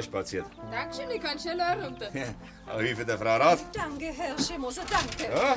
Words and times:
Herunterspaziert. 0.00 0.46
Dankeschön, 0.70 1.10
ich 1.10 1.22
kann 1.22 1.38
schneller 1.38 1.82
runter. 1.82 2.08
Ja, 2.14 2.34
auf 2.72 2.80
Hilfe 2.80 3.04
der 3.04 3.18
Frau 3.18 3.36
Rat. 3.36 3.58
Danke, 3.72 4.06
Herr 4.06 4.38
Schemoser, 4.38 4.82
danke. 4.90 5.32
Ja, 5.34 5.56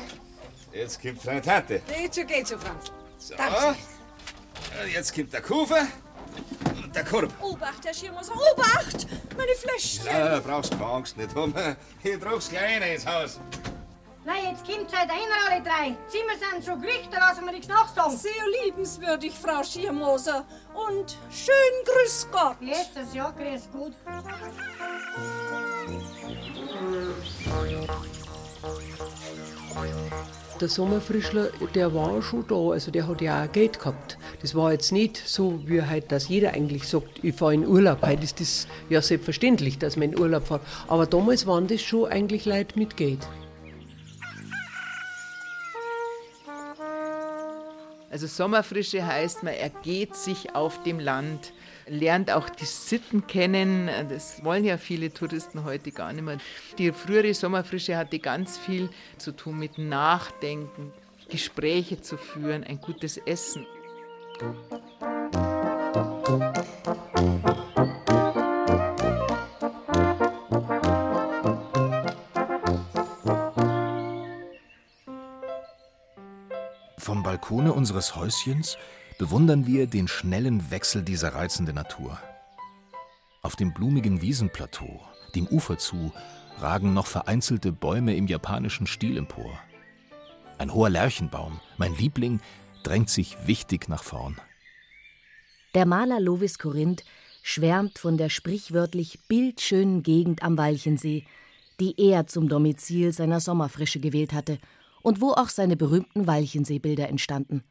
jetzt 0.72 1.02
kommt 1.02 1.26
deine 1.26 1.42
Tante. 1.42 1.82
Geht 1.88 2.16
schon, 2.16 2.28
geht 2.28 2.48
schon, 2.48 2.60
Franz. 2.60 2.92
So. 3.18 3.36
Danke. 3.36 3.78
Und 4.82 4.94
jetzt 4.94 5.16
kommt 5.16 5.34
der 5.34 5.42
Kufer 5.42 5.88
und 6.84 6.96
der 6.96 7.04
Korb. 7.04 7.32
Obacht, 7.42 7.86
Herr 7.86 7.94
Schirmoser, 7.94 8.34
Obacht! 8.34 9.08
Meine 9.38 9.54
Fläschchen. 9.54 10.06
Ja, 10.06 10.40
brauchst 10.40 10.72
keine 10.72 10.86
Angst 10.86 11.18
nicht 11.18 11.36
um. 11.36 11.54
Ich 12.04 12.20
trag's 12.20 12.50
gleich 12.50 12.82
rein 12.82 12.94
ins 12.94 13.06
Haus. 13.06 13.40
Na, 14.26 14.34
jetzt 14.38 14.66
kommt 14.66 14.90
seid 14.90 15.10
ihr 15.10 15.52
alle 15.52 15.62
drei. 15.62 15.98
Zimmer 16.08 16.38
sind 16.40 16.64
schon 16.64 16.82
gerichtet, 16.82 17.20
lassen 17.20 17.44
wir 17.44 17.52
nichts 17.52 17.68
nachsagen. 17.68 18.16
Sehr 18.16 18.32
liebenswürdig, 18.64 19.34
Frau 19.34 19.62
Schirmoser. 19.64 20.46
Und 20.74 21.18
schön 21.30 21.54
grüß 21.86 22.28
Gott. 22.32 22.56
Letztes 22.62 23.14
Jahr 23.14 23.34
grüß 23.34 23.70
gut. 23.74 23.94
Der 30.62 30.70
Sommerfrischler, 30.70 31.48
der 31.76 31.94
war 31.94 32.22
schon 32.22 32.48
da, 32.48 32.56
also 32.72 32.92
der 32.92 33.06
hat 33.06 33.20
ja 33.20 33.44
auch 33.44 33.52
Geld 33.52 33.80
gehabt. 33.80 34.18
Das 34.42 34.56
war 34.56 34.72
jetzt 34.72 34.94
nicht 34.94 35.18
so, 35.18 35.60
wie 35.66 35.82
heute, 35.82 36.08
dass 36.08 36.30
jeder 36.30 36.54
eigentlich 36.54 36.88
sagt, 36.88 37.22
ich 37.22 37.36
fahre 37.36 37.56
in 37.56 37.68
Urlaub. 37.68 38.02
Heute 38.02 38.24
ist 38.24 38.40
das 38.40 38.68
ja 38.90 39.02
selbstverständlich, 39.02 39.80
dass 39.80 39.98
man 39.98 40.14
in 40.14 40.20
Urlaub 40.20 40.48
fährt. 40.48 40.62
Aber 40.88 41.06
damals 41.06 41.46
waren 41.46 41.68
das 41.68 41.82
schon 41.82 42.10
eigentlich 42.10 42.46
Leute 42.46 42.80
mit 42.80 42.96
Geld. 42.96 43.20
Also 48.14 48.28
Sommerfrische 48.28 49.04
heißt, 49.04 49.42
man 49.42 49.56
ergeht 49.56 50.16
sich 50.16 50.54
auf 50.54 50.84
dem 50.84 51.00
Land, 51.00 51.52
lernt 51.88 52.30
auch 52.30 52.48
die 52.48 52.66
Sitten 52.66 53.26
kennen. 53.26 53.90
Das 54.08 54.46
wollen 54.46 54.64
ja 54.66 54.78
viele 54.78 55.12
Touristen 55.12 55.64
heute 55.64 55.92
gar 55.92 56.14
nicht 56.14 56.24
mehr. 56.24 56.38
Die 56.78 56.92
frühere 56.92 57.34
Sommerfrische 57.34 57.98
hatte 57.98 58.20
ganz 58.20 58.60
viel 58.60 58.92
zu 59.18 59.32
tun 59.32 59.58
mit 59.58 59.80
Nachdenken, 59.80 60.94
Gespräche 61.28 62.02
zu 62.02 62.18
führen, 62.18 62.64
ein 62.64 62.80
gutes 62.80 63.18
Essen. 63.18 63.66
Vom 66.24 67.03
Balkone 77.34 77.74
unseres 77.74 78.16
Häuschens 78.16 78.78
bewundern 79.18 79.66
wir 79.66 79.88
den 79.88 80.08
schnellen 80.08 80.70
Wechsel 80.70 81.02
dieser 81.02 81.34
reizenden 81.34 81.74
Natur. 81.74 82.20
Auf 83.42 83.56
dem 83.56 83.74
blumigen 83.74 84.22
Wiesenplateau, 84.22 85.02
dem 85.34 85.48
Ufer 85.48 85.80
zu, 85.80 86.14
ragen 86.60 86.94
noch 86.94 87.08
vereinzelte 87.08 87.72
Bäume 87.72 88.16
im 88.16 88.28
japanischen 88.28 88.86
Stil 88.86 89.18
empor. 89.18 89.58
Ein 90.60 90.72
hoher 90.72 90.92
Lärchenbaum, 90.92 91.60
mein 91.78 91.96
Liebling, 91.96 92.40
drängt 92.84 93.10
sich 93.10 93.36
wichtig 93.48 93.90
nach 93.90 94.04
vorn. 94.04 94.40
Der 95.74 95.88
Maler 95.88 96.20
Lovis 96.20 96.60
Korinth 96.60 97.04
schwärmt 97.42 97.98
von 97.98 98.16
der 98.16 98.30
sprichwörtlich 98.30 99.22
bildschönen 99.28 100.04
Gegend 100.04 100.44
am 100.44 100.56
Walchensee, 100.56 101.26
die 101.80 102.00
er 102.00 102.28
zum 102.28 102.48
Domizil 102.48 103.12
seiner 103.12 103.40
Sommerfrische 103.40 104.00
gewählt 104.00 104.34
hatte 104.34 104.60
und 105.04 105.22
wo 105.22 105.34
auch 105.34 105.50
seine 105.50 105.78
berühmten 105.78 106.26
Walchenseebilder 106.26 107.08
entstanden. 107.08 107.64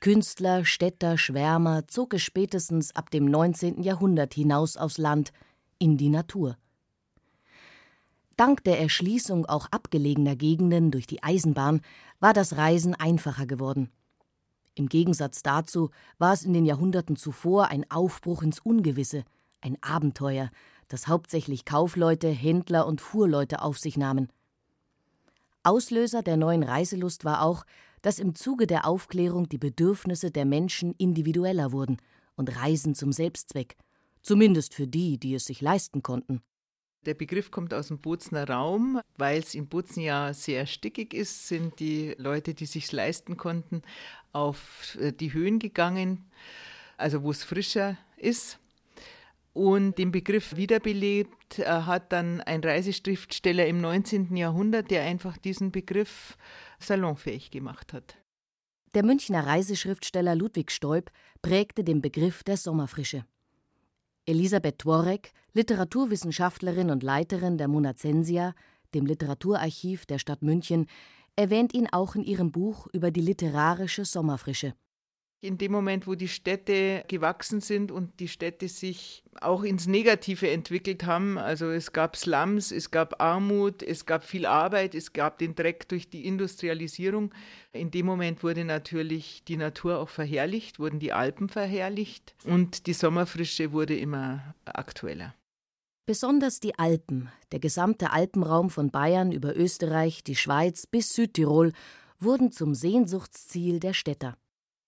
Künstler, 0.00 0.64
Städter, 0.64 1.16
Schwärmer 1.16 1.86
zog 1.88 2.14
es 2.14 2.22
spätestens 2.22 2.94
ab 2.94 3.10
dem 3.10 3.24
19. 3.24 3.82
Jahrhundert 3.82 4.34
hinaus 4.34 4.76
aufs 4.76 4.98
Land, 4.98 5.32
in 5.78 5.96
die 5.96 6.10
Natur. 6.10 6.58
Dank 8.36 8.64
der 8.64 8.80
Erschließung 8.80 9.46
auch 9.46 9.66
abgelegener 9.70 10.36
Gegenden 10.36 10.90
durch 10.90 11.06
die 11.06 11.22
Eisenbahn 11.22 11.80
war 12.20 12.32
das 12.32 12.56
Reisen 12.56 12.94
einfacher 12.94 13.46
geworden. 13.46 13.90
Im 14.74 14.88
Gegensatz 14.88 15.42
dazu 15.42 15.90
war 16.18 16.32
es 16.32 16.44
in 16.44 16.54
den 16.54 16.64
Jahrhunderten 16.64 17.16
zuvor 17.16 17.68
ein 17.68 17.90
Aufbruch 17.90 18.42
ins 18.42 18.60
Ungewisse, 18.60 19.24
ein 19.60 19.76
Abenteuer, 19.82 20.50
das 20.88 21.06
hauptsächlich 21.06 21.64
Kaufleute, 21.64 22.28
Händler 22.28 22.86
und 22.86 23.00
Fuhrleute 23.00 23.60
auf 23.60 23.78
sich 23.78 23.96
nahmen. 23.98 24.28
Auslöser 25.62 26.22
der 26.22 26.36
neuen 26.36 26.62
Reiselust 26.62 27.24
war 27.24 27.42
auch, 27.42 27.64
dass 28.02 28.18
im 28.18 28.34
Zuge 28.34 28.66
der 28.66 28.86
Aufklärung 28.86 29.48
die 29.48 29.58
Bedürfnisse 29.58 30.30
der 30.30 30.44
Menschen 30.46 30.94
individueller 30.94 31.72
wurden 31.72 31.98
und 32.34 32.56
Reisen 32.56 32.94
zum 32.94 33.12
Selbstzweck, 33.12 33.76
zumindest 34.22 34.74
für 34.74 34.86
die, 34.86 35.18
die 35.18 35.34
es 35.34 35.44
sich 35.44 35.60
leisten 35.60 36.02
konnten. 36.02 36.40
Der 37.06 37.14
Begriff 37.14 37.50
kommt 37.50 37.72
aus 37.72 37.88
dem 37.88 37.98
Bozner 37.98 38.48
Raum, 38.48 39.00
weil 39.16 39.38
es 39.38 39.54
in 39.54 39.68
Bozen 39.68 40.02
ja 40.02 40.34
sehr 40.34 40.66
stickig 40.66 41.14
ist, 41.14 41.48
sind 41.48 41.80
die 41.80 42.14
Leute, 42.18 42.52
die 42.52 42.66
sich 42.66 42.92
leisten 42.92 43.38
konnten, 43.38 43.82
auf 44.32 44.98
äh, 45.00 45.12
die 45.12 45.32
Höhen 45.32 45.58
gegangen, 45.58 46.30
also 46.98 47.22
wo 47.22 47.30
es 47.30 47.42
frischer 47.42 47.96
ist. 48.18 48.58
Und 49.52 49.98
den 49.98 50.12
Begriff 50.12 50.56
wiederbelebt 50.56 51.58
äh, 51.58 51.64
hat 51.64 52.12
dann 52.12 52.40
ein 52.40 52.60
Reiseschriftsteller 52.60 53.66
im 53.66 53.80
19. 53.80 54.36
Jahrhundert, 54.36 54.90
der 54.90 55.02
einfach 55.02 55.36
diesen 55.36 55.72
Begriff 55.72 56.36
salonfähig 56.78 57.50
gemacht 57.50 57.92
hat. 57.92 58.16
Der 58.94 59.04
Münchner 59.04 59.46
Reiseschriftsteller 59.46 60.34
Ludwig 60.34 60.70
Stoib 60.70 61.10
prägte 61.42 61.84
den 61.84 62.00
Begriff 62.00 62.42
der 62.44 62.56
Sommerfrische. 62.56 63.24
Elisabeth 64.26 64.78
Tworek, 64.80 65.32
Literaturwissenschaftlerin 65.54 66.90
und 66.90 67.02
Leiterin 67.02 67.58
der 67.58 67.68
Monacensia, 67.68 68.54
dem 68.94 69.06
Literaturarchiv 69.06 70.06
der 70.06 70.18
Stadt 70.18 70.42
München, 70.42 70.86
erwähnt 71.36 71.74
ihn 71.74 71.88
auch 71.90 72.14
in 72.14 72.22
ihrem 72.22 72.52
Buch 72.52 72.86
über 72.92 73.10
die 73.10 73.20
literarische 73.20 74.04
Sommerfrische. 74.04 74.74
In 75.42 75.56
dem 75.56 75.72
Moment, 75.72 76.06
wo 76.06 76.14
die 76.14 76.28
Städte 76.28 77.02
gewachsen 77.08 77.62
sind 77.62 77.90
und 77.90 78.20
die 78.20 78.28
Städte 78.28 78.68
sich 78.68 79.24
auch 79.40 79.62
ins 79.62 79.86
Negative 79.86 80.50
entwickelt 80.50 81.06
haben, 81.06 81.38
also 81.38 81.70
es 81.70 81.92
gab 81.92 82.14
Slums, 82.16 82.70
es 82.70 82.90
gab 82.90 83.22
Armut, 83.22 83.82
es 83.82 84.04
gab 84.04 84.22
viel 84.22 84.44
Arbeit, 84.44 84.94
es 84.94 85.14
gab 85.14 85.38
den 85.38 85.54
Dreck 85.54 85.88
durch 85.88 86.10
die 86.10 86.26
Industrialisierung. 86.26 87.32
In 87.72 87.90
dem 87.90 88.04
Moment 88.04 88.42
wurde 88.42 88.66
natürlich 88.66 89.42
die 89.48 89.56
Natur 89.56 89.98
auch 90.00 90.10
verherrlicht, 90.10 90.78
wurden 90.78 90.98
die 90.98 91.14
Alpen 91.14 91.48
verherrlicht 91.48 92.34
und 92.44 92.86
die 92.86 92.92
Sommerfrische 92.92 93.72
wurde 93.72 93.96
immer 93.96 94.54
aktueller. 94.66 95.34
Besonders 96.04 96.60
die 96.60 96.78
Alpen, 96.78 97.30
der 97.52 97.60
gesamte 97.60 98.10
Alpenraum 98.10 98.68
von 98.68 98.90
Bayern 98.90 99.32
über 99.32 99.56
Österreich, 99.56 100.22
die 100.22 100.36
Schweiz 100.36 100.86
bis 100.86 101.14
Südtirol, 101.14 101.72
wurden 102.18 102.52
zum 102.52 102.74
Sehnsuchtsziel 102.74 103.80
der 103.80 103.94
Städter. 103.94 104.36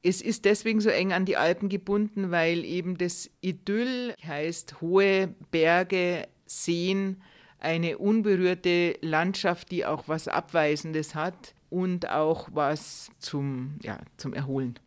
Es 0.04 0.20
ist 0.20 0.46
deswegen 0.46 0.80
so 0.80 0.90
eng 0.90 1.12
an 1.12 1.26
die 1.26 1.36
Alpen 1.36 1.68
gebunden, 1.68 2.32
weil 2.32 2.64
eben 2.64 2.98
das 2.98 3.30
Idyll 3.40 4.14
heißt 4.26 4.80
hohe 4.80 5.32
Berge, 5.52 6.26
Seen, 6.44 7.22
eine 7.60 7.98
unberührte 7.98 8.96
Landschaft, 9.00 9.70
die 9.70 9.86
auch 9.86 10.08
was 10.08 10.26
Abweisendes 10.26 11.14
hat 11.14 11.54
und 11.70 12.10
auch 12.10 12.48
was 12.52 13.10
zum, 13.20 13.78
ja, 13.82 14.00
zum 14.16 14.34
Erholen. 14.34 14.80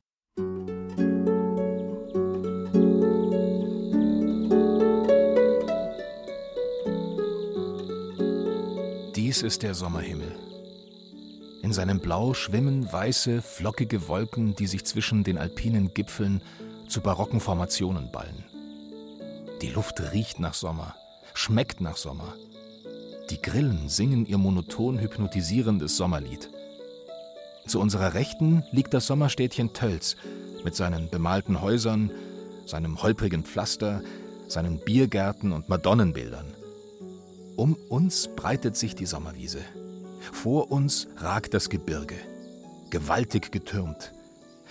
Dies 9.15 9.44
ist 9.44 9.63
der 9.63 9.73
Sommerhimmel. 9.73 10.44
In 11.65 11.73
seinem 11.73 12.00
Blau 12.00 12.35
schwimmen 12.35 12.94
weiße, 12.94 13.41
flockige 13.41 14.07
Wolken, 14.07 14.56
die 14.56 14.67
sich 14.67 14.85
zwischen 14.85 15.23
den 15.23 15.39
alpinen 15.39 15.95
Gipfeln 15.95 16.44
zu 16.88 17.01
barocken 17.01 17.39
Formationen 17.39 18.12
ballen. 18.12 18.45
Die 19.63 19.69
Luft 19.69 20.00
riecht 20.13 20.39
nach 20.39 20.53
Sommer, 20.53 20.94
schmeckt 21.33 21.81
nach 21.81 21.97
Sommer. 21.97 22.35
Die 23.31 23.41
Grillen 23.41 23.89
singen 23.89 24.27
ihr 24.27 24.38
monoton 24.38 25.00
hypnotisierendes 25.00 25.97
Sommerlied. 25.97 26.51
Zu 27.65 27.79
unserer 27.79 28.13
Rechten 28.13 28.63
liegt 28.71 28.94
das 28.94 29.07
Sommerstädtchen 29.07 29.73
Tölz 29.73 30.17
mit 30.63 30.75
seinen 30.75 31.09
bemalten 31.09 31.62
Häusern, 31.62 32.12
seinem 32.67 33.01
holprigen 33.01 33.44
Pflaster, 33.44 34.03
seinen 34.47 34.77
Biergärten 34.77 35.51
und 35.51 35.67
Madonnenbildern. 35.67 36.53
Um 37.56 37.73
uns 37.89 38.29
breitet 38.35 38.77
sich 38.77 38.94
die 38.94 39.07
Sommerwiese. 39.07 39.62
Vor 40.31 40.72
uns 40.72 41.07
ragt 41.18 41.54
das 41.54 41.69
Gebirge, 41.69 42.16
gewaltig 42.89 43.51
getürmt, 43.51 44.13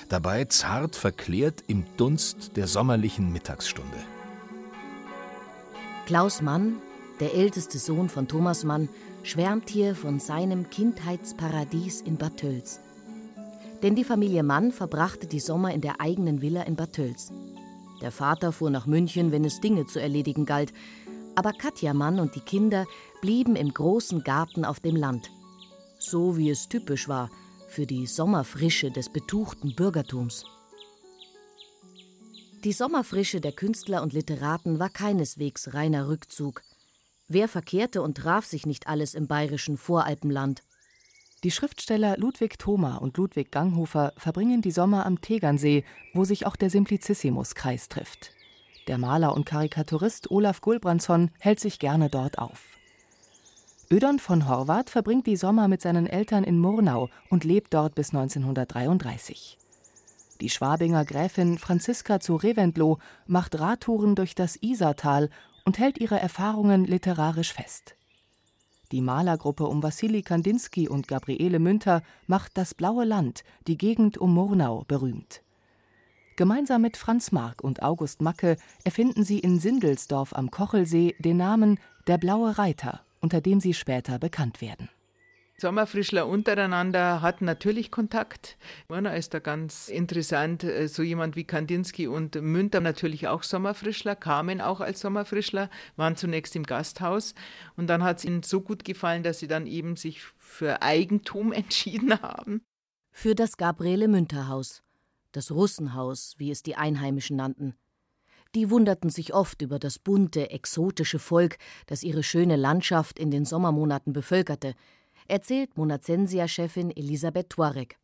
dabei 0.09 0.45
zart 0.47 0.97
verklärt 0.97 1.63
im 1.67 1.85
Dunst 1.97 2.57
der 2.57 2.67
sommerlichen 2.67 3.33
Mittagsstunde. 3.33 3.99
Klaus 6.07 6.43
Mann, 6.43 6.77
der 7.21 7.35
älteste 7.35 7.79
Sohn 7.79 8.09
von 8.09 8.29
Thomas 8.29 8.65
Mann, 8.65 8.89
schwärmt 9.23 9.71
hier 9.71 9.95
von 9.95 10.21
seinem 10.21 10.69
Kindheitsparadies 10.69 12.03
in 12.03 12.17
Bad 12.17 12.37
Tölz. 12.37 12.81
Denn 13.83 13.95
die 13.95 14.05
Familie 14.05 14.43
Mann 14.43 14.73
verbrachte 14.73 15.27
die 15.27 15.41
Sommer 15.41 15.73
in 15.73 15.81
der 15.81 16.01
eigenen 16.01 16.43
Villa 16.43 16.63
in 16.63 16.77
Bad 16.77 16.93
Tölz. 16.93 17.33
Der 18.03 18.11
Vater 18.11 18.53
fuhr 18.53 18.71
nach 18.71 18.87
München, 18.87 19.33
wenn 19.33 19.45
es 19.45 19.61
Dinge 19.61 19.87
zu 19.87 20.01
erledigen 20.01 20.45
galt. 20.45 20.73
Aber 21.35 21.53
Katja 21.53 21.95
Mann 21.95 22.21
und 22.21 22.35
die 22.35 22.41
Kinder 22.41 22.87
blieben 23.21 23.57
im 23.57 23.73
großen 23.73 24.23
Garten 24.25 24.65
auf 24.65 24.81
dem 24.81 24.97
Land. 24.97 25.31
So 26.07 26.37
wie 26.37 26.51
es 26.51 26.69
typisch 26.69 27.09
war 27.09 27.31
für 27.67 27.87
die 27.87 28.07
Sommerfrische 28.07 28.91
des 28.91 29.09
betuchten 29.09 29.75
Bürgertums. 29.75 30.45
Die 32.63 32.73
Sommerfrische 32.73 33.41
der 33.41 33.53
Künstler 33.53 34.03
und 34.03 34.13
Literaten 34.13 34.79
war 34.79 34.91
keineswegs 34.91 35.73
reiner 35.73 36.09
Rückzug. 36.09 36.63
Wer 37.27 37.49
verkehrte 37.49 38.03
und 38.03 38.19
traf 38.19 38.45
sich 38.45 38.67
nicht 38.67 38.87
alles 38.87 39.15
im 39.15 39.29
bayerischen 39.29 39.79
Voralpenland? 39.79 40.63
Die 41.43 41.51
Schriftsteller 41.51 42.19
Ludwig 42.19 42.59
Thoma 42.59 42.97
und 42.99 43.17
Ludwig 43.17 43.51
Ganghofer 43.51 44.13
verbringen 44.19 44.61
die 44.61 44.73
Sommer 44.73 45.07
am 45.07 45.23
Tegernsee, 45.23 45.85
wo 46.13 46.25
sich 46.25 46.45
auch 46.45 46.57
der 46.57 46.69
Simplicissimus-Kreis 46.69 47.89
trifft. 47.89 48.33
Der 48.89 48.99
Maler 48.99 49.35
und 49.35 49.47
Karikaturist 49.47 50.31
Olaf 50.31 50.61
Gulbrandsson 50.61 51.31
hält 51.39 51.61
sich 51.61 51.79
gerne 51.79 52.11
dort 52.11 52.37
auf. 52.39 52.74
Ödon 53.95 54.19
von 54.19 54.49
Horvath 54.49 54.91
verbringt 54.91 55.29
die 55.29 55.37
Sommer 55.37 55.69
mit 55.69 55.81
seinen 55.81 56.09
Eltern 56.09 56.43
in 56.43 56.59
Murnau 56.59 57.11
und 57.31 57.45
lebt 57.45 57.73
dort 57.75 57.95
bis 57.95 58.13
1933. 58.13 59.57
Die 60.41 60.51
Schwabinger 60.51 61.05
Gräfin 61.05 61.59
Franziska 61.59 62.19
zu 62.19 62.35
Reventlow 62.35 62.99
macht 63.29 63.61
Radtouren 63.61 64.17
durch 64.17 64.35
das 64.35 64.57
Isartal 64.57 65.31
und 65.65 65.79
hält 65.79 65.99
ihre 65.99 66.19
Erfahrungen 66.19 66.85
literarisch 66.85 67.53
fest. 67.53 67.95
Die 68.91 69.01
Malergruppe 69.01 69.63
um 69.69 69.81
Wassili 69.85 70.23
Kandinsky 70.23 70.89
und 70.89 71.07
Gabriele 71.07 71.61
Münter 71.61 72.03
macht 72.27 72.59
das 72.59 72.75
Blaue 72.75 73.05
Land, 73.05 73.45
die 73.69 73.79
Gegend 73.79 74.19
um 74.19 74.35
Murnau, 74.35 74.83
berühmt. 74.89 75.45
Gemeinsam 76.35 76.83
mit 76.83 76.97
Franz 76.97 77.31
Mark 77.31 77.63
und 77.63 77.85
August 77.85 78.23
Macke 78.23 78.57
erfinden 78.83 79.23
sie 79.23 79.39
in 79.39 79.61
Sindelsdorf 79.61 80.33
am 80.33 80.51
Kochelsee 80.51 81.15
den 81.21 81.37
Namen 81.37 81.79
Der 82.09 82.19
Blaue 82.19 82.59
Reiter, 82.59 83.05
unter 83.25 83.41
dem 83.41 83.59
sie 83.59 83.73
später 83.73 84.19
bekannt 84.19 84.61
werden. 84.61 84.91
Sommerfrischler 85.57 86.27
untereinander 86.27 87.23
hatten 87.23 87.47
natürlich 87.47 87.91
Kontakt. 87.91 88.59
Murner 88.89 89.17
ist 89.17 89.33
da 89.33 89.39
ganz 89.39 89.89
interessant, 89.89 90.63
äh, 90.63 90.89
so 90.89 91.03
jemand 91.03 91.35
wie 91.35 91.45
Kandinsky 91.45 92.07
und 92.07 92.35
Münter 92.35 92.83
natürlich 92.83 93.27
auch 93.29 93.43
Sommerfrischler, 93.43 94.15
kamen 94.15 94.61
auch 94.61 94.81
als 94.81 95.01
Sommerfrischler, 95.01 95.71
waren 95.97 96.17
zunächst 96.17 96.55
im 96.55 96.65
Gasthaus 96.65 97.35
und 97.79 97.87
dann 97.87 98.05
hat 98.05 98.19
es 98.19 98.27
ihnen 98.27 98.43
so 98.43 98.61
gut 98.61 98.85
gefallen, 98.85 99.23
dass 99.23 99.39
sie 99.39 99.49
dann 99.49 99.67
eben 99.67 99.97
sich 99.97 100.21
für 100.37 100.83
Eigentum 100.83 101.51
entschieden 101.63 102.21
haben. 102.21 102.61
Für 103.11 103.35
das 103.35 103.57
Gabriele 103.57 104.07
Münter 104.07 104.49
Haus, 104.49 104.83
das 105.33 105.51
Russenhaus, 105.51 106.35
wie 106.37 106.51
es 106.51 106.63
die 106.63 106.77
Einheimischen 106.77 107.39
nannten. 107.39 107.75
Die 108.55 108.71
wunderten 108.71 109.11
sich 109.11 109.35
oft 109.35 109.63
über 109.63 109.79
das 109.79 109.99
bunte, 109.99 110.51
exotische 110.51 111.19
Volk, 111.19 111.59
das 111.87 112.03
ihre 112.03 112.23
schöne 112.23 112.57
Landschaft 112.57 113.19
in 113.19 113.31
den 113.31 113.45
Sommermonaten 113.45 114.13
bevölkerte– 114.13 114.75
erzählt 115.29 115.77
Monazensia-Chefin 115.77 116.91
Elisabeth 116.91 117.51
Tuareg. 117.51 117.99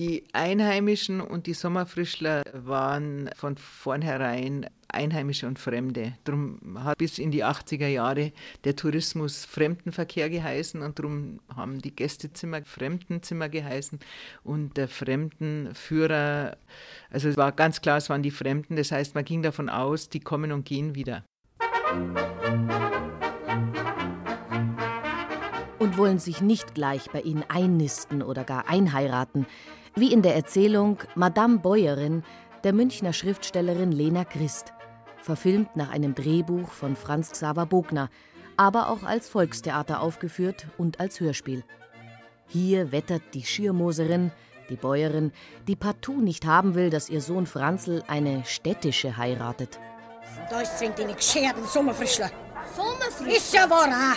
Die 0.00 0.24
Einheimischen 0.32 1.20
und 1.20 1.46
die 1.46 1.54
Sommerfrischler 1.54 2.42
waren 2.52 3.30
von 3.36 3.56
vornherein 3.56 4.66
Einheimische 4.88 5.46
und 5.46 5.60
Fremde. 5.60 6.14
Darum 6.24 6.82
hat 6.82 6.98
bis 6.98 7.18
in 7.18 7.30
die 7.30 7.44
80er 7.44 7.86
Jahre 7.86 8.32
der 8.64 8.74
Tourismus 8.74 9.44
Fremdenverkehr 9.44 10.30
geheißen 10.30 10.82
und 10.82 10.98
darum 10.98 11.38
haben 11.54 11.80
die 11.80 11.94
Gästezimmer 11.94 12.62
Fremdenzimmer 12.64 13.48
geheißen 13.48 14.00
und 14.42 14.76
der 14.76 14.88
Fremdenführer, 14.88 16.56
also 17.10 17.28
es 17.28 17.36
war 17.36 17.52
ganz 17.52 17.80
klar, 17.80 17.98
es 17.98 18.10
waren 18.10 18.22
die 18.22 18.32
Fremden, 18.32 18.74
das 18.74 18.90
heißt, 18.90 19.14
man 19.14 19.24
ging 19.24 19.42
davon 19.42 19.68
aus, 19.68 20.08
die 20.08 20.20
kommen 20.20 20.50
und 20.50 20.64
gehen 20.64 20.96
wieder. 20.96 21.24
und 25.84 25.98
wollen 25.98 26.18
sich 26.18 26.40
nicht 26.40 26.74
gleich 26.74 27.10
bei 27.10 27.20
ihnen 27.20 27.44
einnisten 27.46 28.22
oder 28.22 28.42
gar 28.44 28.70
einheiraten, 28.70 29.46
wie 29.96 30.12
in 30.12 30.22
der 30.22 30.34
Erzählung 30.34 30.98
Madame 31.14 31.58
Bäuerin 31.58 32.24
der 32.64 32.72
Münchner 32.72 33.12
Schriftstellerin 33.12 33.92
Lena 33.92 34.24
Christ, 34.24 34.72
verfilmt 35.22 35.76
nach 35.76 35.90
einem 35.90 36.14
Drehbuch 36.14 36.68
von 36.70 36.96
Franz 36.96 37.30
Xaver 37.30 37.66
Bogner, 37.66 38.08
aber 38.56 38.88
auch 38.88 39.02
als 39.02 39.28
Volkstheater 39.28 40.00
aufgeführt 40.00 40.66
und 40.78 41.00
als 41.00 41.20
Hörspiel. 41.20 41.64
Hier 42.46 42.92
wettert 42.92 43.22
die 43.34 43.44
Schirmoserin, 43.44 44.32
die 44.70 44.76
Bäuerin, 44.76 45.32
die 45.68 45.76
partout 45.76 46.20
nicht 46.20 46.46
haben 46.46 46.74
will, 46.74 46.90
dass 46.90 47.10
ihr 47.10 47.20
Sohn 47.20 47.46
Franzl 47.46 48.02
eine 48.06 48.44
städtische 48.44 49.16
heiratet. 49.16 49.78
Da 50.48 50.60
ist 50.60 50.78
zwingt 50.78 50.98
die 50.98 51.04
gescherten 51.04 51.64
Sommerfrischler. 51.64 52.30
Sommerfrischler? 52.74 53.36
Ist 53.36 53.54
ja 53.54 53.68
wahr? 53.68 54.16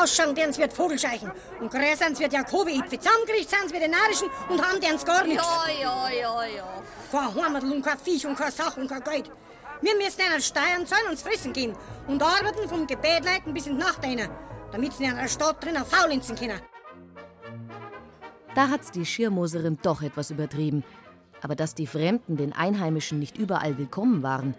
Ausschauen 0.00 0.34
deren 0.34 0.56
wird 0.56 0.72
Vogelscheichen 0.72 1.30
und 1.60 1.70
gräsern 1.70 2.18
wird 2.18 2.32
Jakobi-Ipfe. 2.32 2.98
Zusammengericht 2.98 3.50
sind 3.50 3.72
wir 3.72 3.80
den 3.80 3.90
Narischen 3.90 4.28
und 4.48 4.62
haben 4.62 4.80
deren 4.80 4.98
gar 5.04 5.24
nichts. 5.24 5.44
Ja, 5.44 5.72
ja, 5.72 6.08
ja, 6.10 6.44
ja. 6.56 6.82
Kein 7.10 7.34
Heimatl 7.34 7.72
und 7.72 7.82
kein 7.82 7.98
Viech 7.98 8.26
und 8.26 8.36
keine 8.36 8.50
Sache 8.50 8.80
und 8.80 8.88
kein 8.88 9.02
Geld. 9.02 9.30
Wir 9.80 9.96
müssen 9.96 10.20
ihnen 10.20 10.40
Steuern 10.40 10.86
zahlen 10.86 11.08
und 11.10 11.18
fressen 11.18 11.52
gehen 11.52 11.74
und 12.06 12.22
arbeiten 12.22 12.68
vom 12.68 12.86
Gebetleiten 12.86 13.52
bis 13.52 13.66
in 13.66 13.74
die 13.74 13.80
Nacht 13.80 14.04
rein, 14.04 14.28
damit 14.70 14.92
sie 14.92 15.04
in 15.04 15.12
einer 15.12 15.28
Stadt 15.28 15.62
drinnen 15.62 15.84
faulenzen 15.84 16.36
können. 16.36 16.60
Da 18.54 18.68
hat's 18.68 18.90
die 18.90 19.06
Schirmoserin 19.06 19.78
doch 19.82 20.02
etwas 20.02 20.30
übertrieben. 20.30 20.84
Aber 21.42 21.56
dass 21.56 21.74
die 21.74 21.88
Fremden 21.88 22.36
den 22.36 22.52
Einheimischen 22.52 23.18
nicht 23.18 23.36
überall 23.36 23.76
willkommen 23.76 24.22
waren, 24.22 24.54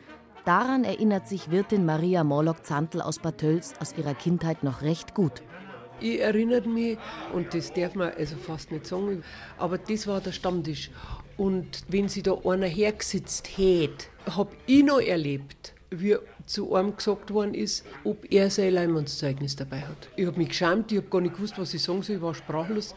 Daran 0.45 0.83
erinnert 0.83 1.25
sich 1.25 1.51
Wirtin 1.51 1.85
Maria 1.85 2.25
Morlock-Zantl 2.25 2.99
aus 2.99 3.19
Bad 3.19 3.37
Tölz 3.37 3.75
aus 3.79 3.95
ihrer 3.97 4.13
Kindheit 4.13 4.61
noch 4.61 4.81
recht 4.81 5.13
gut. 5.13 5.41
Ich 6.01 6.19
erinnere 6.19 6.67
mich, 6.67 6.97
und 7.31 7.53
das 7.53 7.71
darf 7.71 7.95
man 7.95 8.11
also 8.17 8.35
fast 8.35 8.69
nicht 8.69 8.85
sagen, 8.85 9.23
aber 9.57 9.77
das 9.77 10.05
war 10.05 10.19
der 10.19 10.33
Stammtisch. 10.33 10.91
Und 11.37 11.85
wenn 11.87 12.09
sie 12.09 12.23
da 12.23 12.33
einer 12.43 12.67
hergesetzt 12.67 13.57
hätte, 13.57 14.07
habe 14.35 14.51
ich 14.65 14.83
noch 14.83 14.99
erlebt, 14.99 15.75
wie 15.91 16.17
zu 16.45 16.75
einem 16.75 16.97
gesagt 16.97 17.33
worden 17.33 17.53
ist, 17.53 17.85
ob 18.03 18.29
er 18.29 18.49
sein 18.49 18.73
Leimannszeugnis 18.73 19.55
dabei 19.55 19.79
hat. 19.79 20.09
Ich 20.17 20.25
habe 20.25 20.37
mich 20.37 20.49
geschämt, 20.49 20.91
ich 20.91 20.97
habe 20.97 21.07
gar 21.07 21.21
nicht 21.21 21.35
gewusst, 21.35 21.57
was 21.57 21.73
ich 21.73 21.81
sagen 21.81 22.01
soll, 22.01 22.17
ich 22.17 22.21
war 22.21 22.33
sprachlos 22.33 22.95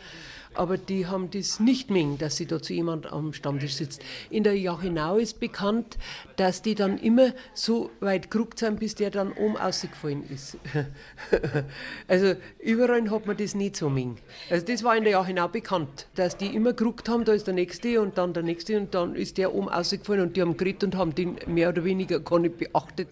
aber 0.58 0.78
die 0.78 1.06
haben 1.06 1.30
das 1.30 1.60
nicht 1.60 1.90
mengen, 1.90 2.18
dass 2.18 2.36
sie 2.36 2.46
da 2.46 2.60
zu 2.60 2.72
jemand 2.72 3.12
am 3.12 3.32
Stammtisch 3.32 3.74
sitzt. 3.74 4.02
In 4.30 4.42
der 4.42 4.58
Jachinau 4.58 5.16
ist 5.16 5.40
bekannt, 5.40 5.98
dass 6.36 6.62
die 6.62 6.74
dann 6.74 6.98
immer 6.98 7.32
so 7.54 7.90
weit 8.00 8.30
geruckt 8.30 8.58
sind, 8.58 8.80
bis 8.80 8.94
der 8.94 9.10
dann 9.10 9.32
oben 9.32 9.56
ausgefallen 9.56 10.24
ist. 10.28 10.58
also 12.08 12.34
überall 12.58 13.10
hat 13.10 13.26
man 13.26 13.36
das 13.36 13.54
nicht 13.54 13.76
so 13.76 13.90
mengen. 13.90 14.16
Also 14.50 14.66
das 14.66 14.82
war 14.82 14.96
in 14.96 15.04
der 15.04 15.12
Jachinau 15.12 15.48
bekannt, 15.48 16.08
dass 16.14 16.36
die 16.36 16.54
immer 16.54 16.72
geruckt 16.72 17.08
haben, 17.08 17.24
da 17.24 17.32
ist 17.32 17.46
der 17.46 17.54
Nächste 17.54 18.00
und 18.00 18.18
dann 18.18 18.32
der 18.32 18.42
Nächste 18.42 18.78
und 18.78 18.94
dann 18.94 19.14
ist 19.14 19.38
der 19.38 19.54
oben 19.54 19.68
ausgefallen 19.68 20.22
und 20.22 20.36
die 20.36 20.42
haben 20.42 20.56
geredet 20.56 20.84
und 20.84 20.96
haben 20.96 21.14
den 21.14 21.36
mehr 21.46 21.68
oder 21.68 21.84
weniger 21.84 22.20
gar 22.20 22.38
nicht 22.38 22.58
beachtet. 22.58 23.08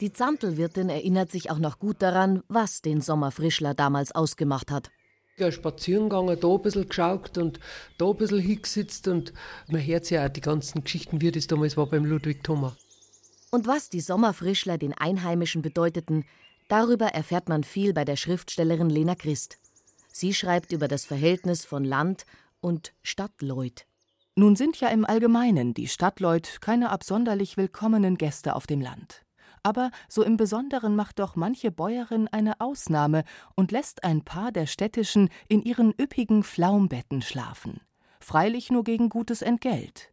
Die 0.00 0.12
Zantelwirtin 0.12 0.88
erinnert 0.88 1.30
sich 1.30 1.50
auch 1.50 1.58
noch 1.58 1.78
gut 1.78 2.02
daran, 2.02 2.42
was 2.48 2.82
den 2.82 3.00
Sommerfrischler 3.00 3.74
damals 3.74 4.12
ausgemacht 4.12 4.70
hat 4.70 4.90
ja, 5.36 5.50
spazieren 5.50 6.08
gegangen, 6.08 6.38
da 6.40 6.48
ein 6.48 6.62
bisschen 6.62 6.88
geschaut 6.88 7.38
und 7.38 7.58
da 7.98 8.06
ein 8.06 8.16
bisschen 8.16 8.38
hingesetzt 8.38 9.08
und 9.08 9.32
man 9.68 9.84
hört 9.84 10.10
ja 10.10 10.26
auch 10.26 10.28
die 10.28 10.40
ganzen 10.40 10.84
Geschichten, 10.84 11.20
wie 11.20 11.32
das 11.32 11.46
damals 11.46 11.76
war 11.76 11.86
beim 11.86 12.04
Ludwig 12.04 12.44
Thoma. 12.44 12.76
Und 13.50 13.66
was 13.66 13.88
die 13.88 14.00
Sommerfrischler 14.00 14.78
den 14.78 14.94
Einheimischen 14.94 15.62
bedeuteten, 15.62 16.24
darüber 16.68 17.06
erfährt 17.06 17.48
man 17.48 17.64
viel 17.64 17.92
bei 17.92 18.04
der 18.04 18.16
Schriftstellerin 18.16 18.90
Lena 18.90 19.14
Christ. 19.14 19.58
Sie 20.12 20.34
schreibt 20.34 20.72
über 20.72 20.88
das 20.88 21.04
Verhältnis 21.04 21.64
von 21.64 21.84
Land 21.84 22.26
und 22.60 22.92
Stadtleut. 23.02 23.86
Nun 24.36 24.56
sind 24.56 24.80
ja 24.80 24.88
im 24.88 25.04
Allgemeinen 25.04 25.74
die 25.74 25.88
Stadtleut 25.88 26.58
keine 26.60 26.90
absonderlich 26.90 27.56
willkommenen 27.56 28.16
Gäste 28.16 28.56
auf 28.56 28.66
dem 28.66 28.80
Land. 28.80 29.23
Aber 29.64 29.90
so 30.08 30.22
im 30.22 30.36
Besonderen 30.36 30.94
macht 30.94 31.18
doch 31.18 31.36
manche 31.36 31.72
Bäuerin 31.72 32.28
eine 32.28 32.60
Ausnahme 32.60 33.24
und 33.56 33.72
lässt 33.72 34.04
ein 34.04 34.22
paar 34.22 34.52
der 34.52 34.66
städtischen 34.66 35.30
in 35.48 35.62
ihren 35.62 35.94
üppigen 35.98 36.42
Flaumbetten 36.42 37.22
schlafen. 37.22 37.80
Freilich 38.20 38.70
nur 38.70 38.84
gegen 38.84 39.08
gutes 39.08 39.40
Entgelt. 39.40 40.12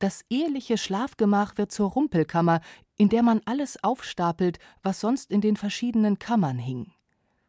Das 0.00 0.24
eheliche 0.28 0.76
Schlafgemach 0.76 1.56
wird 1.56 1.70
zur 1.70 1.90
Rumpelkammer, 1.90 2.60
in 2.96 3.08
der 3.08 3.22
man 3.22 3.40
alles 3.44 3.82
aufstapelt, 3.82 4.58
was 4.82 5.00
sonst 5.00 5.30
in 5.30 5.40
den 5.40 5.56
verschiedenen 5.56 6.18
Kammern 6.18 6.58
hing. 6.58 6.92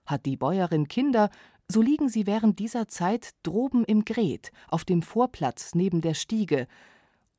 Hat 0.05 0.27
die 0.27 0.37
Bäuerin 0.37 0.87
Kinder, 0.87 1.31
so 1.67 1.81
liegen 1.81 2.07
sie 2.07 2.27
während 2.27 2.59
dieser 2.59 2.87
Zeit 2.87 3.31
droben 3.41 3.83
im 3.83 4.05
Gret, 4.05 4.51
auf 4.67 4.85
dem 4.85 5.01
Vorplatz 5.01 5.73
neben 5.73 6.01
der 6.01 6.13
Stiege, 6.13 6.67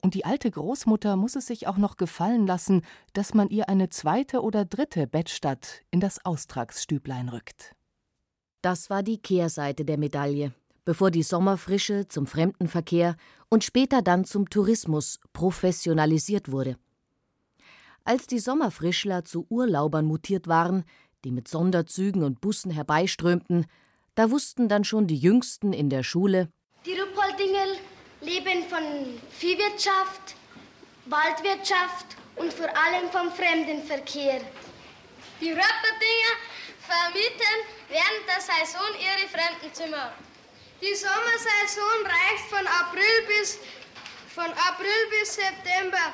und 0.02 0.14
die 0.14 0.24
alte 0.24 0.50
Großmutter 0.50 1.16
muss 1.16 1.36
es 1.36 1.46
sich 1.46 1.66
auch 1.66 1.78
noch 1.78 1.96
gefallen 1.96 2.46
lassen, 2.46 2.82
dass 3.12 3.34
man 3.34 3.48
ihr 3.48 3.68
eine 3.68 3.88
zweite 3.88 4.42
oder 4.42 4.64
dritte 4.64 5.06
Bettstatt 5.06 5.82
in 5.90 6.00
das 6.00 6.24
Austragsstüblein 6.24 7.28
rückt. 7.28 7.74
Das 8.62 8.90
war 8.90 9.02
die 9.02 9.18
Kehrseite 9.18 9.84
der 9.84 9.98
Medaille, 9.98 10.52
bevor 10.84 11.10
die 11.10 11.22
Sommerfrische 11.22 12.08
zum 12.08 12.26
Fremdenverkehr 12.26 13.16
und 13.48 13.64
später 13.64 14.02
dann 14.02 14.24
zum 14.24 14.50
Tourismus 14.50 15.18
professionalisiert 15.32 16.50
wurde. 16.50 16.76
Als 18.04 18.26
die 18.26 18.38
Sommerfrischler 18.38 19.24
zu 19.24 19.46
Urlaubern 19.48 20.04
mutiert 20.04 20.46
waren, 20.46 20.84
die 21.24 21.32
mit 21.32 21.48
Sonderzügen 21.48 22.22
und 22.22 22.40
Bussen 22.40 22.70
herbeiströmten, 22.70 23.66
da 24.14 24.30
wussten 24.30 24.68
dann 24.68 24.84
schon 24.84 25.06
die 25.06 25.18
Jüngsten 25.18 25.72
in 25.72 25.90
der 25.90 26.02
Schule, 26.02 26.48
die 26.86 26.92
Ruppoldingel 26.92 27.78
leben 28.20 28.68
von 28.68 29.20
Viehwirtschaft, 29.30 30.34
Waldwirtschaft 31.06 32.16
und 32.36 32.52
vor 32.52 32.68
allem 32.68 33.10
vom 33.10 33.30
Fremdenverkehr. 33.32 34.40
Die 35.40 35.50
Rupperdinger 35.50 36.34
vermieten 36.80 37.56
während 37.88 38.26
der 38.26 38.40
Saison 38.40 38.86
ihre 38.98 39.28
Fremdenzimmer. 39.28 40.12
Die 40.80 40.94
Sommersaison 40.94 42.04
reicht 42.04 42.46
von 42.48 42.66
April 42.66 43.26
bis, 43.28 43.58
von 44.28 44.44
April 44.44 45.08
bis 45.10 45.34
September. 45.34 46.12